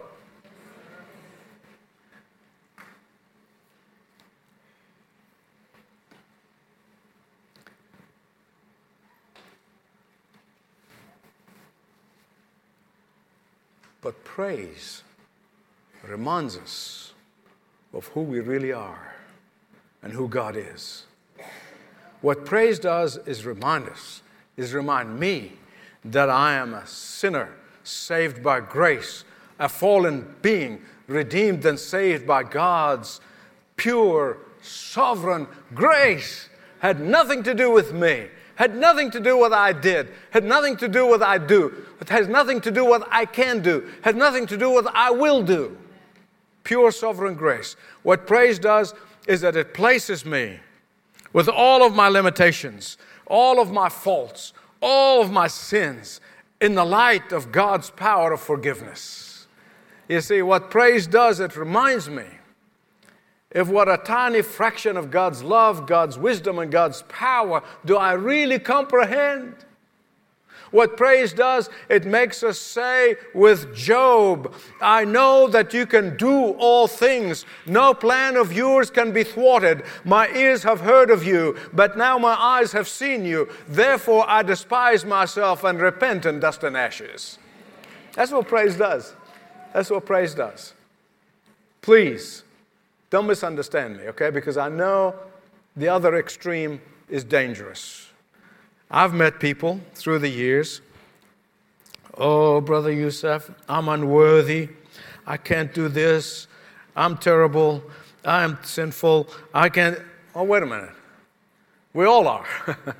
But 14.00 14.24
praise 14.24 15.02
reminds 16.06 16.56
us 16.56 17.12
of 17.92 18.06
who 18.08 18.22
we 18.22 18.40
really 18.40 18.72
are 18.72 19.14
and 20.02 20.12
who 20.12 20.28
God 20.28 20.56
is. 20.56 21.04
What 22.20 22.44
praise 22.44 22.78
does 22.78 23.16
is 23.26 23.46
remind 23.46 23.88
us, 23.88 24.22
is 24.56 24.74
remind 24.74 25.18
me 25.18 25.52
that 26.04 26.28
I 26.30 26.54
am 26.54 26.74
a 26.74 26.86
sinner 26.86 27.54
saved 27.82 28.42
by 28.42 28.60
grace 28.60 29.24
a 29.60 29.68
fallen 29.68 30.34
being, 30.42 30.80
redeemed 31.06 31.64
and 31.66 31.78
saved 31.78 32.26
by 32.26 32.42
God's 32.42 33.20
pure, 33.76 34.38
sovereign 34.62 35.46
grace, 35.74 36.48
had 36.80 36.98
nothing 36.98 37.42
to 37.42 37.54
do 37.54 37.70
with 37.70 37.92
me, 37.92 38.26
had 38.54 38.74
nothing 38.74 39.10
to 39.10 39.20
do 39.20 39.36
with 39.36 39.50
what 39.50 39.52
I 39.52 39.72
did, 39.74 40.08
had 40.30 40.44
nothing 40.44 40.78
to 40.78 40.88
do 40.88 41.06
with 41.06 41.20
what 41.20 41.28
I 41.28 41.38
do, 41.38 41.86
it 42.00 42.08
has 42.08 42.26
nothing 42.26 42.60
to 42.62 42.70
do 42.70 42.84
with 42.84 43.02
what 43.02 43.08
I 43.12 43.26
can 43.26 43.62
do, 43.62 43.88
had 44.02 44.16
nothing 44.16 44.46
to 44.46 44.56
do 44.56 44.70
with 44.70 44.86
what 44.86 44.96
I 44.96 45.10
will 45.10 45.42
do. 45.42 45.76
Pure 46.64 46.92
sovereign 46.92 47.34
grace. 47.34 47.76
What 48.02 48.26
praise 48.26 48.58
does 48.58 48.94
is 49.26 49.40
that 49.40 49.56
it 49.56 49.74
places 49.74 50.24
me 50.24 50.60
with 51.32 51.48
all 51.48 51.84
of 51.84 51.94
my 51.94 52.08
limitations, 52.08 52.98
all 53.26 53.60
of 53.60 53.70
my 53.70 53.88
faults, 53.88 54.52
all 54.80 55.20
of 55.20 55.30
my 55.30 55.46
sins 55.46 56.20
in 56.60 56.74
the 56.74 56.84
light 56.84 57.32
of 57.32 57.52
God's 57.52 57.90
power 57.90 58.32
of 58.32 58.40
forgiveness. 58.40 59.46
You 60.08 60.20
see, 60.20 60.42
what 60.42 60.70
praise 60.70 61.06
does, 61.06 61.40
it 61.40 61.56
reminds 61.56 62.08
me 62.08 62.24
of 63.52 63.70
what 63.70 63.88
a 63.88 63.96
tiny 63.96 64.42
fraction 64.42 64.96
of 64.96 65.10
God's 65.10 65.42
love, 65.42 65.86
God's 65.86 66.18
wisdom, 66.18 66.58
and 66.58 66.70
God's 66.70 67.02
power 67.02 67.62
do 67.84 67.96
I 67.96 68.12
really 68.12 68.58
comprehend. 68.58 69.54
What 70.70 70.96
praise 70.96 71.32
does, 71.32 71.68
it 71.88 72.04
makes 72.04 72.42
us 72.42 72.58
say 72.58 73.16
with 73.34 73.74
Job, 73.74 74.54
I 74.80 75.04
know 75.04 75.48
that 75.48 75.74
you 75.74 75.84
can 75.84 76.16
do 76.16 76.50
all 76.52 76.86
things. 76.86 77.44
No 77.66 77.92
plan 77.92 78.36
of 78.36 78.52
yours 78.52 78.88
can 78.88 79.12
be 79.12 79.24
thwarted. 79.24 79.82
My 80.04 80.28
ears 80.28 80.62
have 80.62 80.80
heard 80.80 81.10
of 81.10 81.24
you, 81.24 81.56
but 81.72 81.98
now 81.98 82.18
my 82.18 82.34
eyes 82.34 82.70
have 82.72 82.86
seen 82.86 83.24
you. 83.24 83.48
Therefore, 83.66 84.24
I 84.28 84.42
despise 84.42 85.04
myself 85.04 85.64
and 85.64 85.80
repent 85.80 86.24
in 86.24 86.38
dust 86.38 86.62
and 86.62 86.76
ashes. 86.76 87.38
That's 88.14 88.30
what 88.30 88.46
praise 88.46 88.76
does. 88.76 89.14
That's 89.72 89.90
what 89.90 90.06
praise 90.06 90.34
does. 90.34 90.74
Please, 91.82 92.44
don't 93.08 93.26
misunderstand 93.26 93.96
me, 93.96 94.04
okay? 94.04 94.30
Because 94.30 94.56
I 94.56 94.68
know 94.68 95.14
the 95.76 95.88
other 95.88 96.16
extreme 96.16 96.80
is 97.08 97.24
dangerous. 97.24 98.09
I've 98.90 99.14
met 99.14 99.38
people 99.38 99.80
through 99.94 100.18
the 100.18 100.28
years. 100.28 100.80
Oh, 102.18 102.60
Brother 102.60 102.92
Youssef, 102.92 103.50
I'm 103.68 103.88
unworthy. 103.88 104.68
I 105.26 105.36
can't 105.36 105.72
do 105.72 105.88
this. 105.88 106.48
I'm 106.96 107.16
terrible. 107.16 107.82
I'm 108.24 108.58
sinful. 108.64 109.28
I 109.54 109.68
can't. 109.68 110.00
Oh, 110.34 110.42
wait 110.42 110.64
a 110.64 110.66
minute. 110.66 110.90
We 111.94 112.04
all 112.04 112.26
are. 112.26 112.46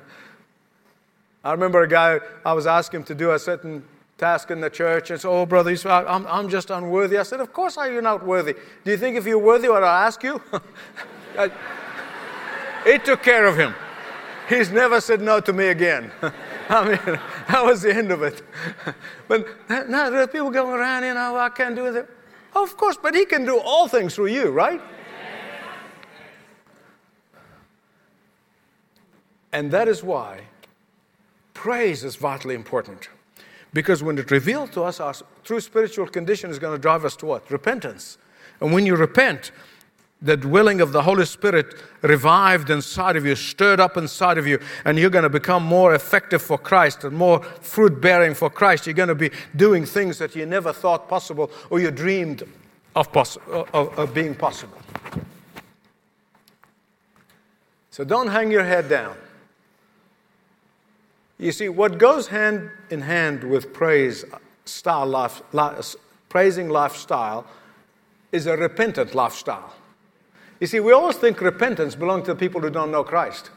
I 1.43 1.51
remember 1.51 1.81
a 1.81 1.87
guy, 1.87 2.19
I 2.45 2.53
was 2.53 2.67
asking 2.67 3.01
him 3.01 3.05
to 3.07 3.15
do 3.15 3.31
a 3.31 3.39
certain 3.39 3.83
task 4.17 4.49
in 4.51 4.61
the 4.61 4.69
church 4.69 5.11
and 5.11 5.19
say, 5.19 5.27
Oh, 5.27 5.45
brother, 5.45 5.75
I'm, 5.85 6.25
I'm 6.27 6.47
just 6.47 6.69
unworthy. 6.69 7.17
I 7.17 7.23
said, 7.23 7.41
Of 7.41 7.51
course 7.51 7.77
are 7.77 7.91
you 7.91 8.01
not 8.01 8.25
worthy. 8.25 8.53
Do 8.85 8.91
you 8.91 8.97
think 8.97 9.17
if 9.17 9.25
you're 9.25 9.39
worthy, 9.39 9.67
would 9.67 9.83
I 9.83 10.05
ask 10.05 10.23
you? 10.23 10.41
it 12.85 13.03
took 13.03 13.23
care 13.23 13.45
of 13.45 13.57
him. 13.57 13.73
He's 14.51 14.69
never 14.69 14.99
said 14.99 15.21
no 15.21 15.39
to 15.39 15.53
me 15.53 15.67
again. 15.67 16.11
I 16.69 16.83
mean, 16.83 17.19
that 17.47 17.63
was 17.63 17.83
the 17.83 17.95
end 17.95 18.11
of 18.11 18.21
it. 18.21 18.41
but 19.29 19.47
uh, 19.69 19.83
now 19.87 20.09
there 20.09 20.21
are 20.21 20.27
people 20.27 20.51
going 20.51 20.77
around, 20.77 21.03
you 21.03 21.13
know, 21.13 21.37
I 21.37 21.47
can't 21.47 21.73
do 21.73 21.85
it. 21.85 22.09
of 22.53 22.75
course, 22.75 22.97
but 23.01 23.15
he 23.15 23.23
can 23.23 23.45
do 23.45 23.57
all 23.57 23.87
things 23.87 24.13
through 24.13 24.27
you, 24.27 24.49
right? 24.49 24.81
And 29.53 29.71
that 29.71 29.87
is 29.87 30.03
why 30.03 30.41
praise 31.53 32.03
is 32.03 32.17
vitally 32.17 32.55
important. 32.55 33.07
Because 33.71 34.03
when 34.03 34.17
it 34.17 34.31
revealed 34.31 34.73
to 34.73 34.83
us, 34.83 34.99
our 34.99 35.13
true 35.45 35.61
spiritual 35.61 36.07
condition 36.07 36.49
is 36.49 36.59
going 36.59 36.75
to 36.75 36.81
drive 36.81 37.05
us 37.05 37.15
to 37.17 37.25
what? 37.25 37.49
Repentance. 37.49 38.17
And 38.59 38.73
when 38.73 38.85
you 38.85 38.97
repent, 38.97 39.51
the 40.21 40.37
dwelling 40.37 40.81
of 40.81 40.91
the 40.91 41.01
Holy 41.01 41.25
Spirit 41.25 41.75
revived 42.01 42.69
inside 42.69 43.15
of 43.15 43.25
you, 43.25 43.35
stirred 43.35 43.79
up 43.79 43.97
inside 43.97 44.37
of 44.37 44.45
you, 44.45 44.59
and 44.85 44.99
you're 44.99 45.09
going 45.09 45.23
to 45.23 45.29
become 45.29 45.63
more 45.63 45.95
effective 45.95 46.41
for 46.41 46.57
Christ 46.57 47.03
and 47.03 47.17
more 47.17 47.41
fruit 47.41 47.99
bearing 47.99 48.35
for 48.35 48.49
Christ. 48.49 48.85
You're 48.85 48.93
going 48.93 49.09
to 49.09 49.15
be 49.15 49.31
doing 49.55 49.85
things 49.85 50.19
that 50.19 50.35
you 50.35 50.45
never 50.45 50.71
thought 50.73 51.09
possible 51.09 51.49
or 51.69 51.79
you 51.79 51.89
dreamed 51.89 52.43
of, 52.95 53.11
poss- 53.11 53.37
uh, 53.51 53.63
of, 53.73 53.97
of 53.97 54.13
being 54.13 54.35
possible. 54.35 54.77
So 57.89 58.03
don't 58.03 58.27
hang 58.27 58.51
your 58.51 58.63
head 58.63 58.87
down. 58.87 59.15
You 61.39 61.51
see, 61.51 61.69
what 61.69 61.97
goes 61.97 62.27
hand 62.27 62.69
in 62.91 63.01
hand 63.01 63.43
with 63.43 63.73
praise 63.73 64.23
style 64.65 65.07
life, 65.07 65.41
praising 66.29 66.69
lifestyle 66.69 67.47
is 68.31 68.45
a 68.45 68.55
repentant 68.55 69.15
lifestyle. 69.15 69.73
You 70.61 70.67
see, 70.67 70.79
we 70.79 70.93
always 70.93 71.15
think 71.15 71.41
repentance 71.41 71.95
belongs 71.95 72.25
to 72.27 72.35
the 72.35 72.39
people 72.39 72.61
who 72.61 72.69
don't 72.69 72.91
know 72.91 73.03
Christ. 73.03 73.49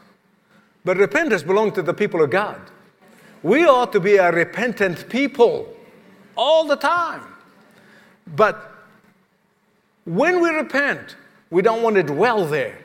But 0.83 0.97
repentance 0.97 1.43
belongs 1.43 1.73
to 1.73 1.83
the 1.83 1.93
people 1.93 2.23
of 2.23 2.31
God. 2.31 2.59
We 3.43 3.65
ought 3.65 3.91
to 3.91 3.99
be 3.99 4.15
a 4.15 4.31
repentant 4.31 5.07
people 5.07 5.71
all 6.35 6.65
the 6.65 6.75
time. 6.75 7.21
But 8.35 8.71
when 10.05 10.41
we 10.41 10.49
repent, 10.49 11.15
we 11.51 11.61
don't 11.61 11.83
want 11.83 11.95
to 11.95 12.03
dwell 12.03 12.43
there 12.43 12.79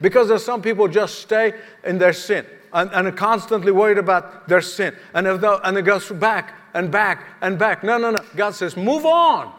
because 0.00 0.28
there's 0.28 0.44
some 0.44 0.62
people 0.62 0.86
just 0.86 1.18
stay 1.18 1.54
in 1.82 1.98
their 1.98 2.12
sin 2.12 2.46
and, 2.72 2.92
and 2.92 3.08
are 3.08 3.12
constantly 3.12 3.72
worried 3.72 3.98
about 3.98 4.46
their 4.46 4.60
sin. 4.60 4.94
And, 5.14 5.26
if 5.26 5.40
they, 5.40 5.56
and 5.64 5.76
it 5.76 5.82
goes 5.82 6.08
back 6.10 6.54
and 6.74 6.92
back 6.92 7.24
and 7.40 7.58
back. 7.58 7.82
No, 7.82 7.98
no, 7.98 8.12
no. 8.12 8.24
God 8.36 8.54
says, 8.54 8.76
move 8.76 9.04
on. 9.04 9.52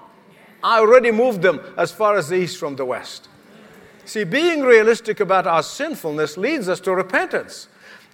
I 0.64 0.80
already 0.80 1.12
moved 1.12 1.42
them 1.42 1.60
as 1.78 1.92
far 1.92 2.16
as 2.16 2.30
the 2.30 2.36
east 2.36 2.58
from 2.58 2.78
the 2.78 2.86
west. 2.86 3.28
See, 4.06 4.24
being 4.24 4.62
realistic 4.62 5.20
about 5.20 5.48
our 5.48 5.64
sinfulness 5.64 6.38
leads 6.38 6.70
us 6.70 6.80
to 6.82 6.94
repentance 6.94 7.68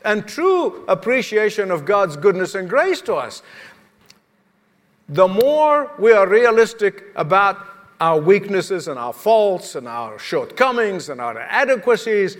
and 0.03 0.27
true 0.27 0.85
appreciation 0.87 1.69
of 1.69 1.85
God's 1.85 2.15
goodness 2.15 2.55
and 2.55 2.69
grace 2.69 3.01
to 3.01 3.15
us. 3.15 3.43
The 5.09 5.27
more 5.27 5.91
we 5.99 6.13
are 6.13 6.27
realistic 6.27 7.03
about 7.15 7.57
our 7.99 8.19
weaknesses 8.19 8.87
and 8.87 8.97
our 8.97 9.13
faults 9.13 9.75
and 9.75 9.87
our 9.87 10.17
shortcomings 10.17 11.09
and 11.09 11.19
our 11.19 11.39
inadequacies, 11.39 12.37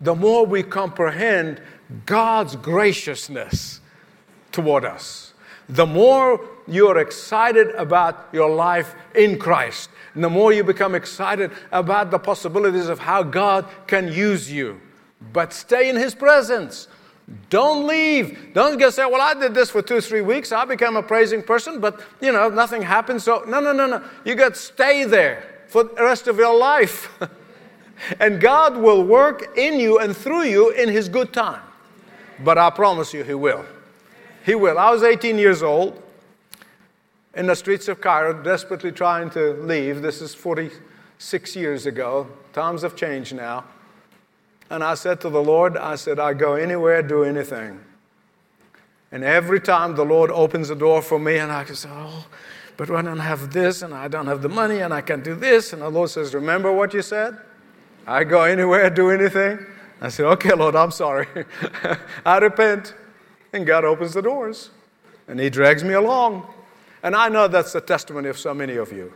the 0.00 0.14
more 0.14 0.44
we 0.44 0.62
comprehend 0.62 1.62
God's 2.06 2.56
graciousness 2.56 3.80
toward 4.52 4.84
us. 4.84 5.32
The 5.68 5.86
more 5.86 6.40
you're 6.66 6.98
excited 6.98 7.68
about 7.76 8.28
your 8.32 8.50
life 8.50 8.94
in 9.14 9.38
Christ, 9.38 9.89
and 10.14 10.24
the 10.24 10.30
more 10.30 10.52
you 10.52 10.64
become 10.64 10.94
excited 10.94 11.50
about 11.70 12.10
the 12.10 12.18
possibilities 12.18 12.88
of 12.88 12.98
how 12.98 13.22
God 13.22 13.66
can 13.86 14.12
use 14.12 14.50
you. 14.50 14.80
But 15.32 15.52
stay 15.52 15.88
in 15.88 15.96
His 15.96 16.14
presence. 16.14 16.88
Don't 17.48 17.86
leave. 17.86 18.52
Don't 18.54 18.78
just 18.80 18.96
say, 18.96 19.06
Well, 19.06 19.20
I 19.20 19.34
did 19.34 19.54
this 19.54 19.70
for 19.70 19.82
two, 19.82 20.00
three 20.00 20.20
weeks. 20.20 20.50
I 20.50 20.64
became 20.64 20.96
a 20.96 21.02
praising 21.02 21.42
person, 21.42 21.78
but 21.80 22.00
you 22.20 22.32
know, 22.32 22.48
nothing 22.48 22.82
happened. 22.82 23.22
So, 23.22 23.44
no, 23.46 23.60
no, 23.60 23.72
no, 23.72 23.86
no. 23.86 24.02
You 24.24 24.34
got 24.34 24.54
to 24.54 24.60
stay 24.60 25.04
there 25.04 25.44
for 25.68 25.84
the 25.84 26.02
rest 26.02 26.26
of 26.26 26.38
your 26.38 26.56
life. 26.56 27.10
and 28.20 28.40
God 28.40 28.76
will 28.76 29.04
work 29.04 29.56
in 29.56 29.78
you 29.78 29.98
and 29.98 30.16
through 30.16 30.44
you 30.44 30.70
in 30.70 30.88
His 30.88 31.08
good 31.08 31.32
time. 31.32 31.62
But 32.42 32.58
I 32.58 32.70
promise 32.70 33.14
you, 33.14 33.22
He 33.22 33.34
will. 33.34 33.64
He 34.44 34.54
will. 34.54 34.78
I 34.78 34.90
was 34.90 35.04
18 35.04 35.38
years 35.38 35.62
old 35.62 36.02
in 37.34 37.46
the 37.46 37.54
streets 37.54 37.88
of 37.88 38.00
Cairo, 38.00 38.42
desperately 38.42 38.92
trying 38.92 39.30
to 39.30 39.52
leave. 39.52 40.02
This 40.02 40.20
is 40.20 40.34
46 40.34 41.56
years 41.56 41.86
ago. 41.86 42.26
Times 42.52 42.82
have 42.82 42.96
changed 42.96 43.34
now. 43.34 43.64
And 44.68 44.84
I 44.84 44.94
said 44.94 45.20
to 45.22 45.30
the 45.30 45.42
Lord, 45.42 45.76
I 45.76 45.96
said, 45.96 46.18
I 46.18 46.32
go 46.32 46.54
anywhere, 46.54 47.02
do 47.02 47.24
anything. 47.24 47.80
And 49.12 49.24
every 49.24 49.60
time 49.60 49.96
the 49.96 50.04
Lord 50.04 50.30
opens 50.30 50.68
the 50.68 50.76
door 50.76 51.02
for 51.02 51.18
me, 51.18 51.38
and 51.38 51.50
I 51.50 51.64
say, 51.64 51.88
Oh, 51.90 52.26
but 52.76 52.90
I 52.90 53.02
don't 53.02 53.18
have 53.18 53.52
this, 53.52 53.82
and 53.82 53.92
I 53.92 54.06
don't 54.06 54.26
have 54.26 54.42
the 54.42 54.48
money, 54.48 54.78
and 54.78 54.94
I 54.94 55.00
can't 55.00 55.24
do 55.24 55.34
this. 55.34 55.72
And 55.72 55.82
the 55.82 55.88
Lord 55.88 56.10
says, 56.10 56.32
Remember 56.32 56.72
what 56.72 56.94
you 56.94 57.02
said? 57.02 57.36
I 58.06 58.22
go 58.24 58.42
anywhere, 58.44 58.88
do 58.90 59.10
anything. 59.10 59.58
I 60.00 60.08
said, 60.08 60.26
Okay, 60.26 60.54
Lord, 60.54 60.76
I'm 60.76 60.92
sorry. 60.92 61.26
I 62.24 62.38
repent. 62.38 62.94
And 63.52 63.66
God 63.66 63.84
opens 63.84 64.14
the 64.14 64.22
doors, 64.22 64.70
and 65.26 65.40
He 65.40 65.50
drags 65.50 65.82
me 65.82 65.94
along. 65.94 66.46
And 67.02 67.16
I 67.16 67.28
know 67.28 67.48
that's 67.48 67.72
the 67.72 67.80
testimony 67.80 68.28
of 68.28 68.38
so 68.38 68.52
many 68.54 68.76
of 68.76 68.92
you. 68.92 69.12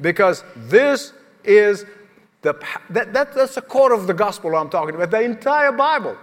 Because 0.00 0.44
this 0.56 1.12
is 1.44 1.84
the, 2.42 2.54
that, 2.90 3.12
that, 3.12 3.34
that's 3.34 3.54
the 3.54 3.62
core 3.62 3.92
of 3.92 4.06
the 4.06 4.14
gospel 4.14 4.54
I'm 4.56 4.70
talking 4.70 4.94
about, 4.94 5.10
the 5.10 5.20
entire 5.22 5.72
Bible. 5.72 6.16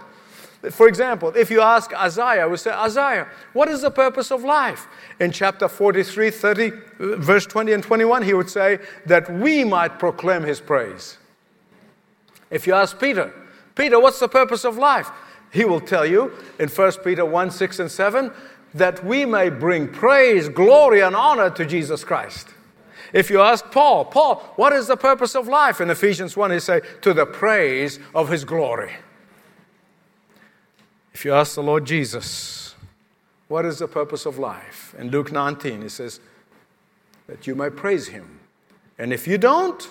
For 0.70 0.88
example, 0.88 1.32
if 1.34 1.50
you 1.50 1.62
ask 1.62 1.94
Isaiah, 1.94 2.46
we 2.46 2.58
say, 2.58 2.70
Isaiah, 2.70 3.26
what 3.54 3.68
is 3.68 3.80
the 3.80 3.90
purpose 3.90 4.30
of 4.30 4.44
life? 4.44 4.86
In 5.18 5.32
chapter 5.32 5.68
43, 5.68 6.30
30, 6.30 6.72
verse 6.98 7.46
20 7.46 7.72
and 7.72 7.82
21, 7.82 8.22
he 8.22 8.34
would 8.34 8.50
say 8.50 8.78
that 9.06 9.32
we 9.32 9.64
might 9.64 9.98
proclaim 9.98 10.42
his 10.42 10.60
praise. 10.60 11.16
If 12.50 12.66
you 12.66 12.74
ask 12.74 13.00
Peter, 13.00 13.32
Peter, 13.74 13.98
what's 13.98 14.20
the 14.20 14.28
purpose 14.28 14.66
of 14.66 14.76
life? 14.76 15.08
He 15.50 15.64
will 15.64 15.80
tell 15.80 16.04
you 16.04 16.32
in 16.58 16.68
1 16.68 16.92
Peter 17.02 17.24
1, 17.24 17.50
6 17.50 17.78
and 17.78 17.90
7 17.90 18.30
that 18.74 19.04
we 19.04 19.24
may 19.24 19.48
bring 19.48 19.88
praise, 19.88 20.48
glory, 20.48 21.00
and 21.00 21.16
honor 21.16 21.50
to 21.50 21.66
Jesus 21.66 22.04
Christ. 22.04 22.48
If 23.12 23.30
you 23.30 23.40
ask 23.40 23.70
Paul, 23.70 24.04
Paul, 24.04 24.36
what 24.56 24.72
is 24.72 24.86
the 24.86 24.96
purpose 24.96 25.34
of 25.34 25.48
life? 25.48 25.80
In 25.80 25.90
Ephesians 25.90 26.36
1, 26.36 26.52
he 26.52 26.60
says, 26.60 26.82
to 27.02 27.12
the 27.12 27.26
praise 27.26 27.98
of 28.14 28.28
his 28.28 28.44
glory. 28.44 28.92
If 31.12 31.24
you 31.24 31.34
ask 31.34 31.54
the 31.56 31.62
Lord 31.62 31.84
Jesus, 31.84 32.74
what 33.48 33.66
is 33.66 33.80
the 33.80 33.88
purpose 33.88 34.26
of 34.26 34.38
life? 34.38 34.94
In 34.96 35.10
Luke 35.10 35.32
19, 35.32 35.82
he 35.82 35.88
says, 35.88 36.20
that 37.26 37.46
you 37.46 37.54
may 37.54 37.70
praise 37.70 38.08
him. 38.08 38.40
And 38.98 39.12
if 39.12 39.26
you 39.26 39.38
don't, 39.38 39.88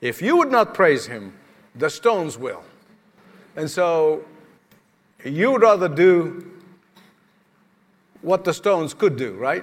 if 0.00 0.20
you 0.20 0.36
would 0.36 0.50
not 0.50 0.74
praise 0.74 1.06
him, 1.06 1.34
the 1.74 1.88
stones 1.88 2.36
will. 2.36 2.62
And 3.56 3.70
so 3.70 4.24
you 5.24 5.52
would 5.52 5.62
rather 5.62 5.88
do 5.88 6.50
what 8.26 8.42
the 8.42 8.52
stones 8.52 8.92
could 8.92 9.16
do, 9.16 9.34
right? 9.34 9.62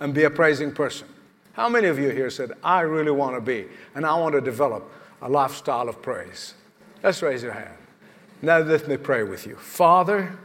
And 0.00 0.12
be 0.12 0.24
a 0.24 0.30
praising 0.30 0.72
person. 0.72 1.06
How 1.52 1.68
many 1.68 1.86
of 1.86 2.00
you 2.00 2.08
here 2.08 2.28
said, 2.28 2.50
I 2.64 2.80
really 2.80 3.12
want 3.12 3.36
to 3.36 3.40
be, 3.40 3.68
and 3.94 4.04
I 4.04 4.12
want 4.18 4.34
to 4.34 4.40
develop 4.40 4.90
a 5.22 5.28
lifestyle 5.28 5.88
of 5.88 6.02
praise? 6.02 6.54
Let's 7.00 7.22
raise 7.22 7.44
your 7.44 7.52
hand. 7.52 7.76
Now 8.42 8.58
let 8.58 8.88
me 8.88 8.96
pray 8.96 9.22
with 9.22 9.46
you. 9.46 9.54
Father, 9.54 10.36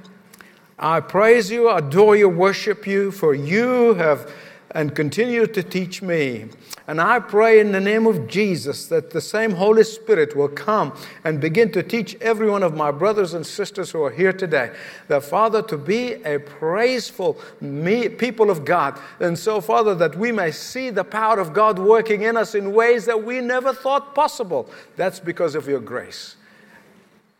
I 0.78 1.00
praise 1.00 1.50
you, 1.50 1.68
adore 1.72 2.16
you, 2.16 2.30
worship 2.30 2.86
you, 2.86 3.10
for 3.10 3.34
you 3.34 3.96
have 3.96 4.32
and 4.72 4.94
continue 4.94 5.48
to 5.48 5.64
teach 5.64 6.04
me. 6.04 6.46
And 6.88 7.02
I 7.02 7.20
pray 7.20 7.60
in 7.60 7.72
the 7.72 7.80
name 7.80 8.06
of 8.06 8.28
Jesus 8.28 8.86
that 8.88 9.10
the 9.10 9.22
same 9.22 9.52
Holy 9.52 9.84
Spirit 9.84 10.36
will 10.36 10.50
come 10.50 10.96
and 11.24 11.42
begin 11.42 11.72
to 11.72 11.82
teach 11.82 12.16
every 12.22 12.48
one 12.48 12.62
of 12.62 12.76
my 12.76 12.92
brothers 12.92 13.34
and 13.34 13.46
sisters 13.46 13.90
who 13.90 14.04
are 14.04 14.12
here 14.12 14.32
today 14.32 14.72
that, 15.08 15.24
Father, 15.24 15.64
to 15.64 15.78
be 15.78 16.14
a 16.24 16.38
praiseful 16.38 17.40
me, 17.60 18.08
people 18.08 18.52
of 18.52 18.66
God. 18.66 19.00
And 19.20 19.38
so, 19.38 19.62
Father, 19.62 19.96
that 19.96 20.16
we 20.16 20.32
may 20.32 20.52
see 20.52 20.92
the 20.92 21.04
power 21.04 21.40
of 21.40 21.54
God 21.54 21.80
working 21.80 22.22
in 22.22 22.38
us 22.38 22.54
in 22.54 22.72
ways 22.72 23.06
that 23.06 23.24
we 23.24 23.42
never 23.42 23.74
thought 23.74 24.14
possible. 24.14 24.70
That's 24.96 25.20
because 25.20 25.56
of 25.56 25.68
your 25.68 25.80
grace. 25.80 26.36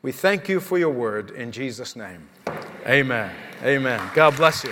We 0.02 0.12
thank 0.12 0.50
you 0.50 0.60
for 0.60 0.80
your 0.80 0.92
word 0.92 1.32
in 1.32 1.52
Jesus' 1.52 1.96
name. 1.96 2.30
Amen. 2.88 3.32
Amen. 3.64 4.10
God 4.14 4.36
bless 4.36 4.64
you. 4.64 4.72